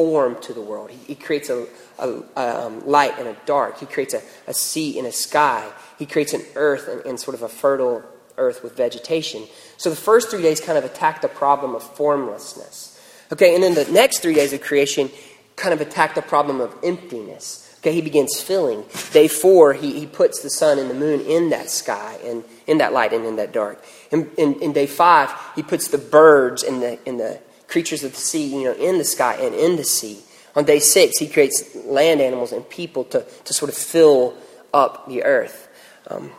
form 0.00 0.40
to 0.40 0.54
the 0.54 0.62
world. 0.62 0.90
He, 0.90 0.96
he 1.08 1.14
creates 1.14 1.50
a, 1.50 1.66
a, 1.98 2.22
a 2.34 2.66
um, 2.66 2.86
light 2.86 3.18
and 3.18 3.28
a 3.28 3.36
dark. 3.44 3.78
He 3.78 3.84
creates 3.84 4.14
a, 4.14 4.22
a 4.46 4.54
sea 4.54 4.98
and 4.98 5.06
a 5.06 5.12
sky. 5.12 5.70
He 5.98 6.06
creates 6.06 6.32
an 6.32 6.42
earth 6.54 6.88
and, 6.88 7.04
and 7.04 7.20
sort 7.20 7.34
of 7.34 7.42
a 7.42 7.50
fertile 7.50 8.02
earth 8.38 8.62
with 8.62 8.74
vegetation. 8.74 9.42
So 9.76 9.90
the 9.90 9.96
first 9.96 10.30
three 10.30 10.40
days 10.40 10.58
kind 10.58 10.78
of 10.78 10.86
attack 10.86 11.20
the 11.20 11.28
problem 11.28 11.74
of 11.74 11.82
formlessness. 11.82 12.98
Okay, 13.30 13.54
and 13.54 13.62
then 13.62 13.74
the 13.74 13.92
next 13.92 14.20
three 14.20 14.32
days 14.32 14.54
of 14.54 14.62
creation 14.62 15.10
kind 15.56 15.74
of 15.74 15.82
attack 15.82 16.14
the 16.14 16.22
problem 16.22 16.62
of 16.62 16.74
emptiness. 16.82 17.66
Okay, 17.80 17.92
he 17.92 18.00
begins 18.00 18.40
filling. 18.40 18.84
Day 19.12 19.28
four, 19.28 19.74
he, 19.74 20.00
he 20.00 20.06
puts 20.06 20.40
the 20.42 20.48
sun 20.48 20.78
and 20.78 20.88
the 20.88 20.94
moon 20.94 21.20
in 21.20 21.50
that 21.50 21.68
sky 21.68 22.16
and 22.24 22.42
in 22.66 22.78
that 22.78 22.94
light 22.94 23.12
and 23.12 23.26
in 23.26 23.36
that 23.36 23.52
dark. 23.52 23.84
In, 24.10 24.30
in, 24.38 24.54
in 24.62 24.72
day 24.72 24.86
five, 24.86 25.30
he 25.54 25.62
puts 25.62 25.88
the 25.88 25.98
birds 25.98 26.62
and 26.62 26.80
the, 26.80 26.98
and 27.06 27.20
the 27.20 27.38
creatures 27.70 28.04
of 28.04 28.10
the 28.12 28.18
sea, 28.18 28.46
you 28.46 28.64
know, 28.64 28.74
in 28.74 28.98
the 28.98 29.04
sky 29.04 29.34
and 29.40 29.54
in 29.54 29.76
the 29.76 29.84
sea. 29.84 30.18
On 30.56 30.64
day 30.64 30.80
six, 30.80 31.18
he 31.18 31.28
creates 31.28 31.76
land 31.86 32.20
animals 32.20 32.52
and 32.52 32.68
people 32.68 33.04
to, 33.04 33.24
to 33.44 33.54
sort 33.54 33.70
of 33.70 33.76
fill 33.76 34.34
up 34.74 35.08
the 35.08 35.22
earth. 35.22 35.68
Um, 36.08 36.32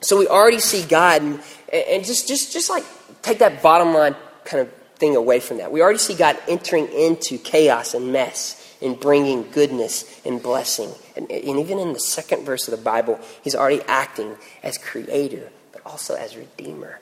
so 0.00 0.18
we 0.18 0.26
already 0.26 0.58
see 0.58 0.82
God, 0.84 1.22
and, 1.22 1.40
and 1.72 2.04
just, 2.04 2.26
just, 2.26 2.52
just 2.52 2.68
like 2.68 2.84
take 3.22 3.38
that 3.38 3.62
bottom 3.62 3.94
line 3.94 4.16
kind 4.44 4.66
of 4.66 4.72
thing 4.96 5.14
away 5.14 5.38
from 5.38 5.58
that. 5.58 5.70
We 5.70 5.80
already 5.80 6.00
see 6.00 6.14
God 6.14 6.36
entering 6.48 6.88
into 6.92 7.38
chaos 7.38 7.94
and 7.94 8.12
mess 8.12 8.58
and 8.82 8.98
bringing 8.98 9.48
goodness 9.52 10.20
and 10.26 10.42
blessing. 10.42 10.90
And, 11.16 11.30
and 11.30 11.60
even 11.60 11.78
in 11.78 11.92
the 11.92 12.00
second 12.00 12.44
verse 12.44 12.66
of 12.66 12.76
the 12.76 12.82
Bible, 12.82 13.20
he's 13.42 13.54
already 13.54 13.82
acting 13.86 14.34
as 14.64 14.76
creator, 14.76 15.50
but 15.72 15.82
also 15.86 16.16
as 16.16 16.36
redeemer. 16.36 16.98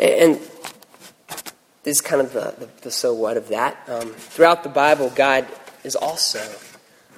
And 0.00 0.40
this 1.82 1.96
is 1.96 2.00
kind 2.00 2.22
of 2.22 2.32
the, 2.32 2.54
the, 2.58 2.68
the 2.84 2.90
so 2.90 3.12
what 3.12 3.36
of 3.36 3.48
that. 3.48 3.76
Um, 3.86 4.08
throughout 4.08 4.62
the 4.62 4.70
Bible, 4.70 5.12
God 5.14 5.46
is 5.84 5.94
also 5.94 6.40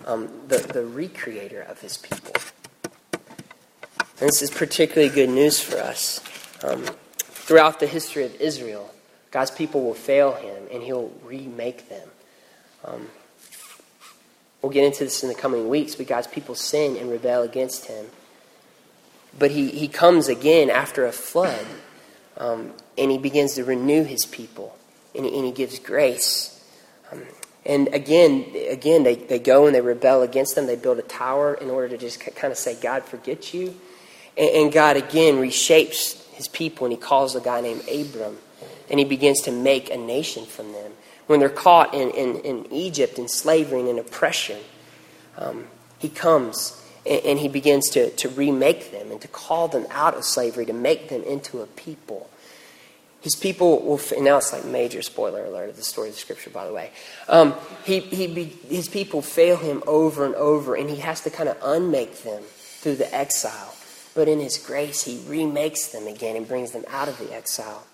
um, 0.04 0.28
the, 0.48 0.58
the 0.58 0.80
recreator 0.80 1.68
of 1.70 1.80
his 1.80 1.96
people. 1.96 2.34
And 4.18 4.28
this 4.28 4.42
is 4.42 4.50
particularly 4.50 5.14
good 5.14 5.30
news 5.30 5.60
for 5.60 5.78
us. 5.78 6.20
Um, 6.64 6.84
throughout 7.18 7.78
the 7.78 7.86
history 7.86 8.24
of 8.24 8.34
Israel, 8.40 8.92
God's 9.30 9.52
people 9.52 9.82
will 9.82 9.94
fail 9.94 10.34
him 10.34 10.64
and 10.72 10.82
he'll 10.82 11.12
remake 11.24 11.88
them. 11.88 12.08
Um, 12.84 13.08
we'll 14.60 14.72
get 14.72 14.84
into 14.84 15.04
this 15.04 15.22
in 15.22 15.28
the 15.28 15.34
coming 15.36 15.68
weeks, 15.68 15.94
but 15.94 16.08
God's 16.08 16.26
people 16.26 16.56
sin 16.56 16.96
and 16.96 17.10
rebel 17.10 17.42
against 17.42 17.86
him. 17.86 18.06
But 19.38 19.52
he, 19.52 19.70
he 19.70 19.86
comes 19.86 20.28
again 20.28 20.68
after 20.68 21.06
a 21.06 21.12
flood 21.12 21.66
um, 22.36 22.72
and 22.96 23.10
he 23.10 23.18
begins 23.18 23.54
to 23.54 23.64
renew 23.64 24.04
his 24.04 24.26
people, 24.26 24.76
and 25.14 25.24
he, 25.24 25.36
and 25.36 25.44
he 25.44 25.52
gives 25.52 25.78
grace. 25.78 26.64
Um, 27.10 27.22
and 27.64 27.88
again, 27.94 28.46
again, 28.70 29.04
they, 29.04 29.14
they 29.14 29.38
go 29.38 29.66
and 29.66 29.74
they 29.74 29.80
rebel 29.80 30.22
against 30.22 30.56
them. 30.56 30.66
They 30.66 30.76
build 30.76 30.98
a 30.98 31.02
tower 31.02 31.54
in 31.54 31.70
order 31.70 31.88
to 31.88 31.98
just 31.98 32.20
kind 32.20 32.50
of 32.50 32.58
say, 32.58 32.76
God, 32.80 33.04
forget 33.04 33.54
you. 33.54 33.74
And, 34.36 34.50
and 34.50 34.72
God 34.72 34.96
again 34.96 35.36
reshapes 35.36 36.20
his 36.32 36.48
people, 36.48 36.86
and 36.86 36.92
he 36.92 36.98
calls 36.98 37.36
a 37.36 37.40
guy 37.40 37.60
named 37.60 37.82
Abram, 37.88 38.38
and 38.90 38.98
he 38.98 39.04
begins 39.04 39.42
to 39.42 39.52
make 39.52 39.90
a 39.90 39.96
nation 39.96 40.44
from 40.46 40.72
them. 40.72 40.92
When 41.26 41.38
they're 41.38 41.48
caught 41.48 41.94
in, 41.94 42.10
in, 42.10 42.36
in 42.40 42.72
Egypt 42.72 43.18
in 43.18 43.28
slavery 43.28 43.80
and 43.80 43.88
in 43.88 43.98
oppression, 43.98 44.58
um, 45.38 45.68
he 45.98 46.08
comes 46.08 46.81
and, 47.06 47.24
and 47.24 47.38
he 47.38 47.48
begins 47.48 47.90
to, 47.90 48.10
to 48.10 48.28
remake 48.28 48.90
them 48.92 49.10
and 49.10 49.20
to 49.20 49.28
call 49.28 49.68
them 49.68 49.86
out 49.90 50.14
of 50.14 50.24
slavery, 50.24 50.66
to 50.66 50.72
make 50.72 51.08
them 51.08 51.22
into 51.22 51.60
a 51.60 51.66
people. 51.66 52.28
His 53.20 53.36
people 53.36 53.80
will, 53.82 54.00
and 54.16 54.24
now 54.24 54.38
it's 54.38 54.52
like 54.52 54.64
major 54.64 55.00
spoiler 55.00 55.44
alert 55.44 55.70
of 55.70 55.76
the 55.76 55.84
story 55.84 56.08
of 56.08 56.14
the 56.14 56.20
scripture, 56.20 56.50
by 56.50 56.66
the 56.66 56.72
way. 56.72 56.90
Um, 57.28 57.54
he, 57.84 58.00
he 58.00 58.26
be, 58.26 58.44
his 58.44 58.88
people 58.88 59.22
fail 59.22 59.56
him 59.56 59.82
over 59.86 60.26
and 60.26 60.34
over, 60.34 60.74
and 60.74 60.90
he 60.90 60.96
has 60.96 61.20
to 61.20 61.30
kind 61.30 61.48
of 61.48 61.56
unmake 61.62 62.24
them 62.24 62.42
through 62.42 62.96
the 62.96 63.14
exile. 63.14 63.74
But 64.14 64.26
in 64.26 64.40
his 64.40 64.58
grace, 64.58 65.04
he 65.04 65.22
remakes 65.28 65.86
them 65.88 66.08
again 66.08 66.36
and 66.36 66.48
brings 66.48 66.72
them 66.72 66.84
out 66.90 67.08
of 67.08 67.18
the 67.18 67.32
exile. 67.32 67.86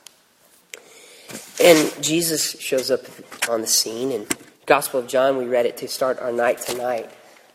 And 1.63 1.93
Jesus 2.03 2.59
shows 2.59 2.91
up 2.91 3.03
on 3.51 3.61
the 3.61 3.67
scene. 3.67 4.11
In 4.11 4.27
Gospel 4.65 5.01
of 5.01 5.09
John, 5.09 5.37
we 5.37 5.45
read 5.45 5.67
it 5.67 5.77
to 5.79 5.89
start 5.89 6.19
our 6.21 6.33
night 6.33 6.59
tonight. 6.59 7.11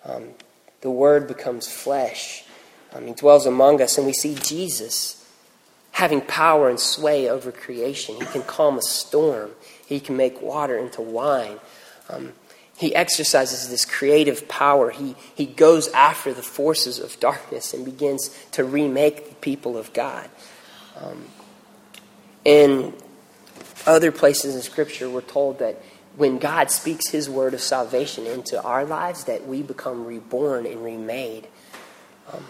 Um, 0.06 0.30
the 0.84 0.91
Word 0.91 1.28
becomes 1.28 1.72
flesh. 1.72 2.43
Um, 2.93 3.08
he 3.08 3.13
dwells 3.13 3.46
among 3.46 3.82
us, 3.82 3.98
and 3.98 4.06
we 4.06 4.13
see 4.13 4.36
Jesus 4.36 5.26
having 5.91 6.19
power 6.22 6.69
and 6.69 6.80
sway 6.80 7.30
over 7.30 7.52
creation. 7.52 8.15
He 8.15 8.26
can 8.26 8.43
calm 8.43 8.78
a 8.78 8.82
storm, 8.82 9.52
he 9.86 9.99
can 9.99 10.18
make 10.18 10.41
water 10.41 10.78
into 10.78 11.01
wine. 11.01 11.60
Um, 12.10 12.34
he 12.76 12.93
exercises 12.93 13.70
this 13.70 13.86
creative 13.86 14.47
power. 14.49 14.89
He, 14.89 15.16
he 15.36 15.45
goes 15.45 15.88
after 15.89 16.34
the 16.34 16.41
forces 16.41 16.99
of 16.99 17.18
darkness 17.20 17.74
and 17.74 17.86
begins 17.86 18.36
to 18.51 18.64
remake 18.64 19.30
the 19.30 19.36
people 19.36 19.78
of 19.78 19.93
God. 19.93 20.30
Um, 20.99 21.26
in 22.43 22.93
other 23.86 24.12
places 24.12 24.55
in 24.55 24.62
Scripture, 24.64 25.10
we're 25.10 25.22
told 25.22 25.60
that 25.60 25.82
when 26.16 26.38
God 26.38 26.70
speaks 26.70 27.09
His 27.09 27.30
word 27.30 27.53
of 27.53 27.61
salvation 27.61 28.26
into 28.26 28.61
our 28.61 28.86
lives, 28.86 29.26
that 29.26 29.47
we 29.47 29.61
become 29.61 30.05
reborn 30.05 30.66
and 30.66 30.84
remade. 30.84 31.47
Um, 32.32 32.45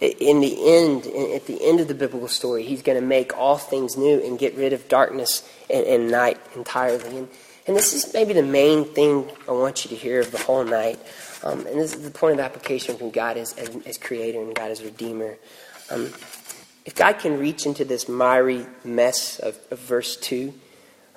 in 0.00 0.40
the 0.40 0.56
end, 0.76 1.06
at 1.34 1.46
the 1.46 1.58
end 1.60 1.80
of 1.80 1.88
the 1.88 1.94
biblical 1.94 2.28
story, 2.28 2.62
He's 2.62 2.82
going 2.82 3.00
to 3.00 3.06
make 3.06 3.36
all 3.36 3.58
things 3.58 3.96
new 3.96 4.24
and 4.24 4.38
get 4.38 4.56
rid 4.56 4.72
of 4.72 4.88
darkness 4.88 5.48
and, 5.68 5.84
and 5.84 6.10
night 6.10 6.38
entirely. 6.54 7.18
And, 7.18 7.28
And 7.66 7.76
this 7.76 7.92
is 7.92 8.14
maybe 8.14 8.32
the 8.32 8.42
main 8.42 8.86
thing 8.86 9.30
I 9.46 9.52
want 9.52 9.84
you 9.84 9.90
to 9.90 9.94
hear 9.94 10.20
of 10.20 10.30
the 10.32 10.38
whole 10.38 10.64
night. 10.64 10.98
Um, 11.44 11.66
and 11.66 11.78
this 11.78 11.94
is 11.94 12.02
the 12.02 12.10
point 12.10 12.34
of 12.34 12.40
application 12.40 12.96
from 12.96 13.10
God 13.10 13.36
as, 13.36 13.52
as, 13.58 13.68
as 13.84 13.98
creator 13.98 14.40
and 14.40 14.54
God 14.54 14.70
as 14.70 14.82
redeemer. 14.82 15.36
Um, 15.90 16.06
if 16.86 16.94
God 16.94 17.18
can 17.18 17.38
reach 17.38 17.66
into 17.66 17.84
this 17.84 18.08
miry 18.08 18.66
mess 18.84 19.38
of, 19.38 19.58
of 19.70 19.78
verse 19.80 20.16
2, 20.16 20.54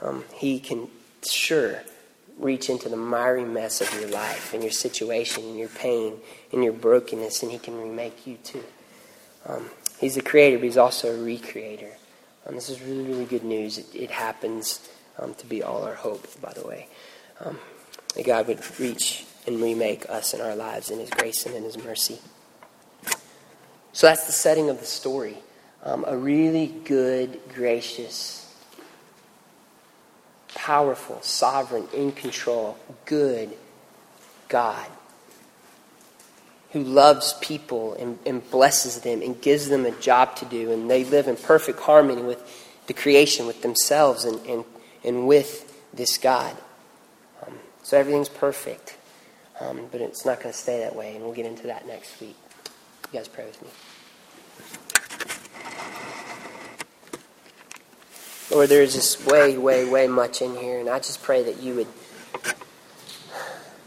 um, 0.02 0.24
He 0.34 0.60
can 0.60 0.88
sure 1.24 1.82
reach 2.38 2.70
into 2.70 2.90
the 2.90 2.98
miry 2.98 3.46
mess 3.46 3.82
of 3.82 3.94
your 4.00 4.10
life 4.10 4.54
and 4.54 4.64
your 4.64 4.72
situation 4.72 5.44
and 5.44 5.58
your 5.58 5.70
pain 5.70 6.18
and 6.52 6.64
your 6.64 6.74
brokenness, 6.74 7.44
and 7.44 7.52
He 7.52 7.60
can 7.60 7.80
remake 7.80 8.26
you 8.26 8.38
too. 8.44 8.64
Um, 9.46 9.70
he's 10.00 10.16
the 10.16 10.22
creator, 10.22 10.58
but 10.58 10.66
He's 10.66 10.78
also 10.78 11.14
a 11.14 11.18
recreator. 11.18 11.92
Um, 12.48 12.56
this 12.56 12.70
is 12.70 12.82
really, 12.82 13.04
really 13.04 13.26
good 13.26 13.44
news. 13.44 13.78
It, 13.78 13.88
it 13.94 14.12
happens 14.12 14.88
um, 15.20 15.34
to 15.36 15.46
be 15.46 15.62
all 15.62 15.84
our 15.84 15.96
hope, 15.96 16.28
by 16.42 16.54
the 16.54 16.66
way. 16.66 16.88
Um, 17.40 17.60
that 18.16 18.26
God 18.26 18.48
would 18.48 18.62
reach 18.80 19.26
and 19.48 19.62
remake 19.62 20.10
us 20.10 20.34
in 20.34 20.42
our 20.42 20.56
lives 20.56 20.90
in 20.90 21.00
His 21.00 21.10
grace 21.10 21.46
and 21.46 21.56
in 21.56 21.64
His 21.64 21.78
mercy. 21.78 22.20
So 23.94 24.08
that's 24.08 24.26
the 24.26 24.32
setting 24.32 24.70
of 24.70 24.80
the 24.80 24.86
story. 24.86 25.38
Um, 25.84 26.06
a 26.08 26.16
really 26.16 26.68
good, 26.68 27.40
gracious, 27.54 28.41
powerful, 30.62 31.20
sovereign, 31.24 31.88
in 31.92 32.12
control, 32.12 32.78
good 33.06 33.50
God 34.48 34.88
who 36.72 36.84
loves 36.84 37.34
people 37.42 37.96
and, 37.96 38.18
and, 38.26 38.50
blesses 38.50 39.02
them 39.02 39.22
and 39.22 39.42
gives 39.42 39.68
them 39.68 39.86
a 39.86 39.92
job 40.00 40.36
to 40.38 40.46
do, 40.46 40.72
and 40.72 40.90
they 40.90 41.04
live 41.04 41.28
in 41.28 41.36
perfect 41.36 41.80
harmony 41.82 42.22
with 42.22 42.42
the 42.88 42.94
creation, 42.94 43.46
with 43.46 43.62
themselves, 43.62 44.24
and, 44.24 44.40
and, 44.46 44.64
and 45.04 45.28
with 45.28 45.84
this 45.94 46.18
God. 46.18 46.56
Um, 47.46 47.56
so 47.84 47.98
everything's 47.98 48.30
perfect, 48.30 48.96
um, 49.60 49.88
but 49.92 50.00
it's 50.00 50.26
not 50.26 50.40
going 50.40 50.54
to 50.54 50.58
stay 50.58 50.80
that 50.80 50.96
way, 50.96 51.16
and 51.16 51.26
we'll 51.26 51.34
get 51.34 51.46
into 51.46 51.68
that 51.68 51.86
next 51.88 52.22
week. 52.22 52.38
You 53.12 53.20
guys 53.20 53.28
pray 53.28 53.46
with 53.46 53.62
me. 53.62 53.68
Lord, 58.52 58.68
there 58.68 58.82
is 58.82 58.94
just 58.94 59.26
way, 59.26 59.58
way, 59.58 59.90
way 59.90 60.08
much 60.08 60.42
in 60.42 60.58
here, 60.58 60.78
and 60.78 60.90
I 60.90 61.00
just 61.00 61.24
pray 61.24 61.42
that 61.44 61.62
you 61.62 61.76
would 61.76 61.88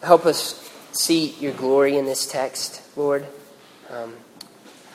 help 0.03 0.25
us 0.25 0.71
see 0.93 1.33
your 1.39 1.53
glory 1.53 1.99
in 1.99 2.07
this 2.07 2.27
text, 2.27 2.81
Lord. 2.97 3.27
Um, 3.91 4.15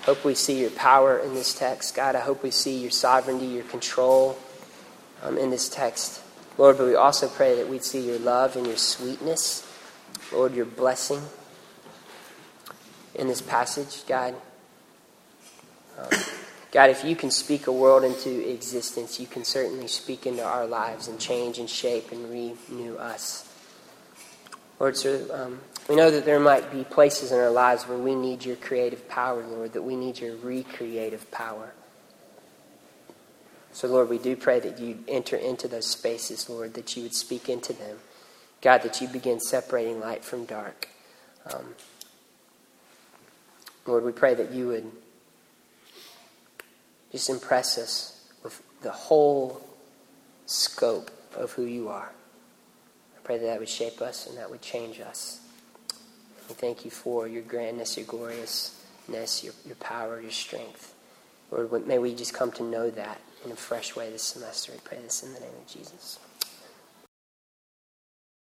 hope 0.02 0.26
we 0.26 0.34
see 0.34 0.60
your 0.60 0.72
power 0.72 1.20
in 1.20 1.36
this 1.36 1.54
text. 1.54 1.96
God, 1.96 2.16
I 2.16 2.20
hope 2.22 2.42
we 2.42 2.50
see 2.50 2.80
your 2.80 2.90
sovereignty, 2.90 3.46
your 3.46 3.64
control 3.64 4.40
um, 5.22 5.38
in 5.38 5.52
this 5.52 5.70
text. 5.70 6.24
Lord, 6.58 6.80
but 6.80 6.88
we 6.88 6.96
also 6.96 7.28
pray 7.28 7.56
that 7.58 7.70
we'd 7.70 7.84
see 7.84 8.02
your 8.02 8.18
love 8.18 8.56
and 8.56 8.66
your 8.66 8.78
sweetness. 8.78 9.72
Lord, 10.34 10.56
your 10.56 10.66
blessing 10.66 11.22
in 13.14 13.28
this 13.28 13.42
passage, 13.42 14.04
God. 14.08 14.34
Um, 16.00 16.10
God, 16.72 16.92
if 16.92 17.04
you 17.04 17.16
can 17.16 17.32
speak 17.32 17.66
a 17.66 17.72
world 17.72 18.04
into 18.04 18.48
existence, 18.48 19.20
you 19.20 19.26
can 19.26 19.44
certainly 19.44 19.88
speak 19.88 20.28
into 20.28 20.44
our 20.44 20.68
lives 20.68 21.08
and 21.08 21.20
change 21.20 21.58
and 21.58 21.70
shape 21.70 22.12
and 22.12 22.30
renew 22.30 22.96
us. 22.98 23.52
Lord, 24.80 24.96
sir, 24.96 25.26
um, 25.34 25.60
we 25.90 25.96
know 25.96 26.12
that 26.12 26.26
there 26.26 26.40
might 26.40 26.72
be 26.72 26.84
places 26.84 27.32
in 27.32 27.40
our 27.40 27.50
lives 27.50 27.88
where 27.88 27.98
we 27.98 28.14
need 28.14 28.46
your 28.46 28.56
creative 28.56 29.10
power, 29.10 29.44
Lord, 29.44 29.74
that 29.74 29.82
we 29.82 29.96
need 29.96 30.20
your 30.20 30.36
recreative 30.38 31.30
power. 31.32 31.74
So, 33.72 33.88
Lord, 33.88 34.10
we 34.10 34.20
do 34.20 34.36
pray 34.36 34.60
that 34.60 34.80
you 34.80 35.04
enter 35.08 35.36
into 35.36 35.68
those 35.68 35.88
spaces, 35.88 36.50
Lord, 36.50 36.76
that 36.76 36.96
you 36.96 37.04
would 37.04 37.16
speak 37.16 37.50
into 37.50 37.74
them. 37.74 37.98
God, 38.62 38.84
that 38.84 39.02
you 39.02 39.08
begin 39.08 39.40
separating 39.40 40.00
light 40.00 40.24
from 40.24 40.46
dark. 40.46 40.88
Um, 41.52 41.76
Lord, 43.86 44.04
we 44.04 44.12
pray 44.12 44.34
that 44.36 44.52
you 44.52 44.68
would 44.68 44.92
just 47.12 47.30
impress 47.30 47.78
us 47.78 48.22
with 48.43 48.62
the 48.82 48.91
whole 48.91 49.62
scope 50.45 51.12
of 51.36 51.51
who 51.51 51.64
you 51.64 51.89
are. 51.89 52.12
I 53.16 53.20
pray 53.24 53.38
that 53.38 53.45
that 53.45 53.60
would 53.60 53.70
shape 53.70 54.01
us 54.01 54.28
and 54.28 54.38
that 54.38 54.49
would 54.49 54.62
change 54.62 54.99
us. 54.99 55.41
We 56.47 56.55
thank 56.55 56.86
you 56.86 56.91
for 56.91 57.28
your 57.28 57.43
grandness, 57.43 57.97
your 57.97 58.07
gloriousness, 58.07 59.43
your, 59.43 59.53
your 59.66 59.76
power, 59.76 60.20
your 60.20 60.32
strength. 60.32 60.95
Lord, 61.51 61.88
may 61.88 61.99
we 61.99 62.16
just 62.16 62.34
come 62.34 62.51
to 62.53 62.64
know 62.64 62.89
that 62.89 63.20
in 63.45 63.51
a 63.51 63.55
fresh 63.55 63.95
way 63.95 64.12
this 64.12 64.24
semester. 64.24 64.72
We 64.72 64.80
pray 64.84 64.99
this 65.01 65.24
in 65.24 65.34
the 65.34 65.39
name 65.39 65.49
of 65.49 65.68
Jesus. 65.68 66.20